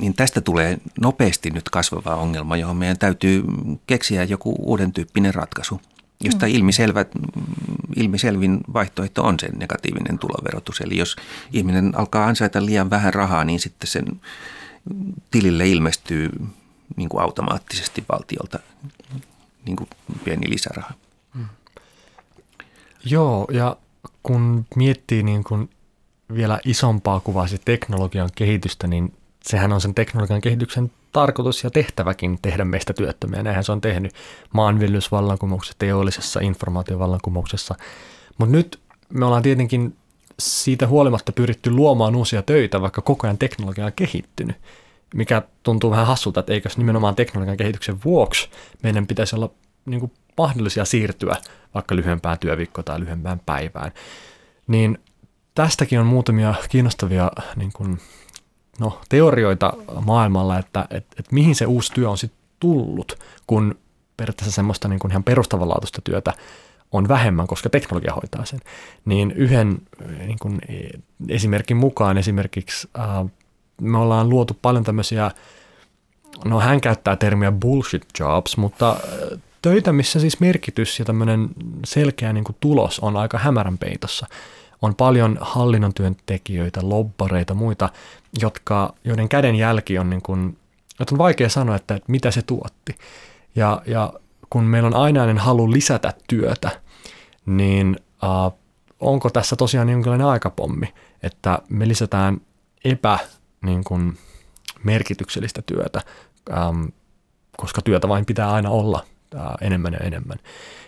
[0.00, 3.44] niin tästä tulee nopeasti nyt kasvava ongelma, johon meidän täytyy
[3.86, 5.80] keksiä joku uuden tyyppinen ratkaisu
[6.20, 6.52] josta mm.
[6.52, 7.04] ilmiselvä,
[7.96, 10.80] ilmiselvin vaihtoehto on se negatiivinen tuloverotus.
[10.80, 11.16] Eli jos
[11.52, 14.20] ihminen alkaa ansaita liian vähän rahaa, niin sitten sen
[15.30, 16.30] tilille ilmestyy
[16.96, 18.58] niin kuin automaattisesti valtiolta
[19.64, 19.90] niin kuin
[20.24, 20.90] pieni lisäraha.
[21.34, 21.46] Mm.
[23.04, 23.76] Joo, ja
[24.22, 25.70] kun miettii niin kuin
[26.34, 29.14] vielä isompaa kuvaa se teknologian kehitystä, niin
[29.46, 33.42] sehän on sen teknologian kehityksen tarkoitus ja tehtäväkin tehdä meistä työttömiä.
[33.42, 34.12] Näinhän se on tehnyt
[34.52, 37.74] maanviljelysvallankumouksessa, teollisessa informaatiovallankumouksessa.
[38.38, 39.96] Mutta nyt me ollaan tietenkin
[40.38, 44.56] siitä huolimatta pyritty luomaan uusia töitä, vaikka koko ajan teknologia on kehittynyt,
[45.14, 48.48] mikä tuntuu vähän hassulta, että eikös nimenomaan teknologian kehityksen vuoksi
[48.82, 49.50] meidän pitäisi olla
[49.86, 51.36] niin kuin mahdollisia siirtyä
[51.74, 53.92] vaikka lyhyempään työviikkoon tai lyhyempään päivään.
[54.66, 54.98] Niin
[55.54, 57.98] tästäkin on muutamia kiinnostavia niin kuin,
[58.80, 59.72] no, teorioita
[60.04, 63.74] maailmalla, että et, et mihin se uusi työ on sitten tullut, kun
[64.16, 66.32] periaatteessa semmoista niin kuin ihan perustavanlaatuista työtä
[66.92, 68.60] on vähemmän, koska teknologia hoitaa sen.
[69.04, 69.78] Niin yhden
[70.26, 70.60] niin kuin
[71.28, 73.30] esimerkin mukaan esimerkiksi äh,
[73.80, 75.30] me ollaan luotu paljon tämmöisiä,
[76.44, 81.48] no hän käyttää termiä bullshit jobs, mutta äh, töitä, missä siis merkitys ja tämmöinen
[81.84, 84.26] selkeä niin kuin tulos on aika hämärän peitossa.
[84.82, 87.88] On paljon hallinnon työntekijöitä, lobbareita, muita,
[88.40, 90.58] jotka, joiden käden jälki on, niin kuin,
[91.00, 92.98] että on vaikea sanoa, että, että mitä se tuotti.
[93.56, 94.12] Ja, ja
[94.50, 96.80] kun meillä on ainainen halu lisätä työtä,
[97.46, 98.58] niin uh,
[99.00, 102.40] onko tässä tosiaan jonkinlainen aikapommi, että me lisätään
[102.84, 103.18] epä
[103.62, 104.18] niin kuin,
[104.84, 106.00] merkityksellistä työtä,
[106.68, 106.92] um,
[107.56, 109.04] koska työtä vain pitää aina olla
[109.34, 110.38] uh, enemmän ja enemmän.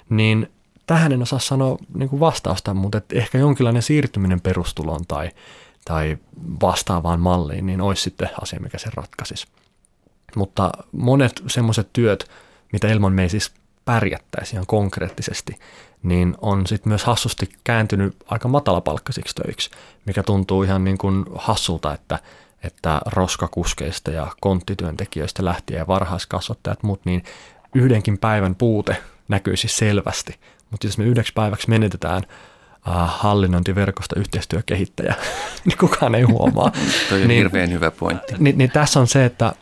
[0.09, 0.53] Niin
[0.89, 5.31] tähän en osaa sanoa niin kuin vastausta, mutta että ehkä jonkinlainen siirtyminen perustuloon tai,
[5.85, 6.19] tai
[6.61, 9.47] vastaavaan malliin, niin olisi sitten asia, mikä sen ratkaisisi.
[10.37, 12.31] Mutta monet semmoiset työt,
[12.73, 13.53] mitä ilman me ei siis
[13.85, 15.59] pärjättäisi ihan konkreettisesti,
[16.03, 19.71] niin on sitten myös hassusti kääntynyt aika matalapalkkaisiksi töiksi,
[20.07, 22.19] mikä tuntuu ihan niin kuin hassulta, että,
[22.63, 27.25] että roskakuskeista ja konttityöntekijöistä lähtien ja varhaiskasvattajat muut, niin
[27.75, 28.97] yhdenkin päivän puute
[29.29, 30.39] näkyisi selvästi.
[30.71, 32.23] Mutta jos me yhdeksi päiväksi menetetään
[32.89, 35.15] uh, hallinnointiverkosta yhteistyökehittäjä,
[35.65, 36.73] niin kukaan ei huomaa.
[37.09, 38.35] Toi on niin, hirveän hyvä pointti.
[38.39, 39.53] Niin, niin tässä on se, että,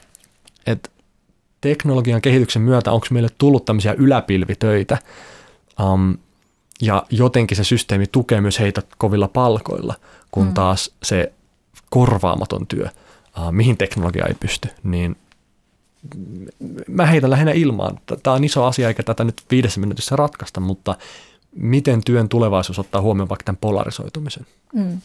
[0.67, 0.91] että
[1.61, 4.99] teknologian kehityksen myötä onko meille tullut tämmöisiä yläpilvitöitä,
[5.83, 6.19] um,
[6.83, 9.95] ja jotenkin se systeemi tukee myös heitä kovilla palkoilla,
[10.31, 10.55] kun mm.
[10.55, 11.33] taas se
[11.91, 12.89] korvaamaton työ,
[13.39, 15.17] uh, mihin teknologia ei pysty, niin
[16.89, 17.99] mä heitän lähinnä ilmaan.
[18.23, 20.95] Tämä on iso asia, eikä tätä nyt viidessä minuutissa ratkaista, mutta
[21.57, 24.47] miten työn tulevaisuus ottaa huomioon vaikka tämän polarisoitumisen?
[24.73, 25.01] Mm.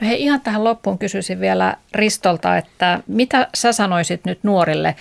[0.00, 4.96] No hei, ihan tähän loppuun kysyisin vielä Ristolta, että mitä sä sanoisit nyt nuorille,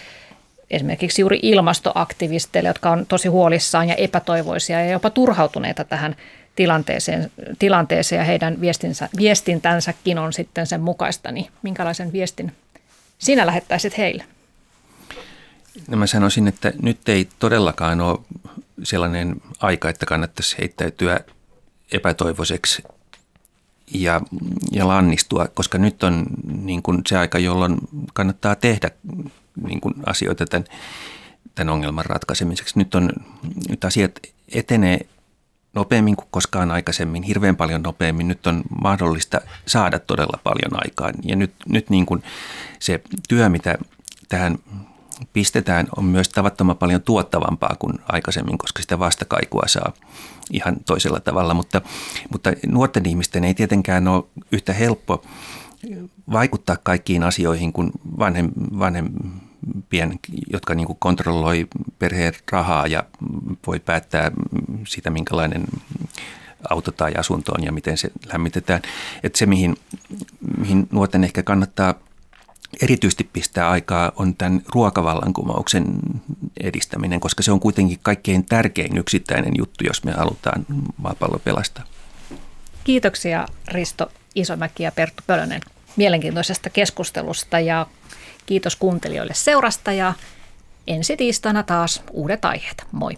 [0.70, 6.16] esimerkiksi juuri ilmastoaktivisteille, jotka on tosi huolissaan ja epätoivoisia ja jopa turhautuneita tähän
[6.56, 12.52] tilanteeseen, tilanteeseen ja heidän viestinsä, viestintänsäkin on sitten sen mukaista, niin minkälaisen viestin
[13.18, 14.24] sinä lähettäisit heille?
[15.88, 18.20] No mä sanoisin, että nyt ei todellakaan ole
[18.84, 21.20] sellainen aika, että kannattaisi heittäytyä
[21.92, 22.84] epätoivoiseksi
[23.94, 24.22] ja,
[24.72, 26.26] ja lannistua, koska nyt on
[26.62, 27.78] niin kuin se aika, jolloin
[28.14, 28.92] kannattaa tehdä
[29.68, 30.66] niin kuin asioita tämän,
[31.56, 32.80] tämän ongelman ratkaisemiseksi.
[32.80, 33.10] Nyt, on,
[33.70, 34.20] nyt asiat
[34.52, 35.00] etenee
[35.74, 38.28] nopeammin kuin koskaan aikaisemmin, hirveän paljon nopeammin.
[38.28, 41.14] Nyt on mahdollista saada todella paljon aikaan.
[41.24, 42.24] Ja nyt, nyt niin kuin
[42.80, 43.78] se työ, mitä
[44.30, 44.58] tähän
[45.34, 49.94] pistetään, on myös tavattoman paljon tuottavampaa kuin aikaisemmin, koska sitä vastakaikua saa
[50.52, 51.54] ihan toisella tavalla.
[51.54, 51.82] Mutta,
[52.32, 55.24] mutta nuorten ihmisten ei tietenkään ole yhtä helppo
[56.32, 60.20] vaikuttaa kaikkiin asioihin kuin vanhem, vanhempien,
[60.52, 61.68] jotka niin kuin kontrolloi
[62.00, 63.04] perheen rahaa ja
[63.68, 64.32] voi päättää
[64.88, 65.64] sitä, minkälainen
[66.70, 68.82] auto tai asunto on ja miten se lämmitetään.
[69.24, 69.78] Että se, mihin,
[70.58, 71.94] mihin nuorten ehkä kannattaa
[72.82, 75.86] erityisesti pistää aikaa, on tämän ruokavallankumouksen
[76.60, 80.66] edistäminen, koska se on kuitenkin kaikkein tärkein yksittäinen juttu, jos me halutaan
[80.98, 81.84] maapallo pelastaa.
[82.84, 85.62] Kiitoksia Risto Isomäki ja Perttu Pölönen
[85.96, 87.86] mielenkiintoisesta keskustelusta ja
[88.46, 90.14] kiitos kuuntelijoille seurasta ja
[90.88, 92.84] ensi tiistaina taas uudet aiheet.
[92.92, 93.18] Moi!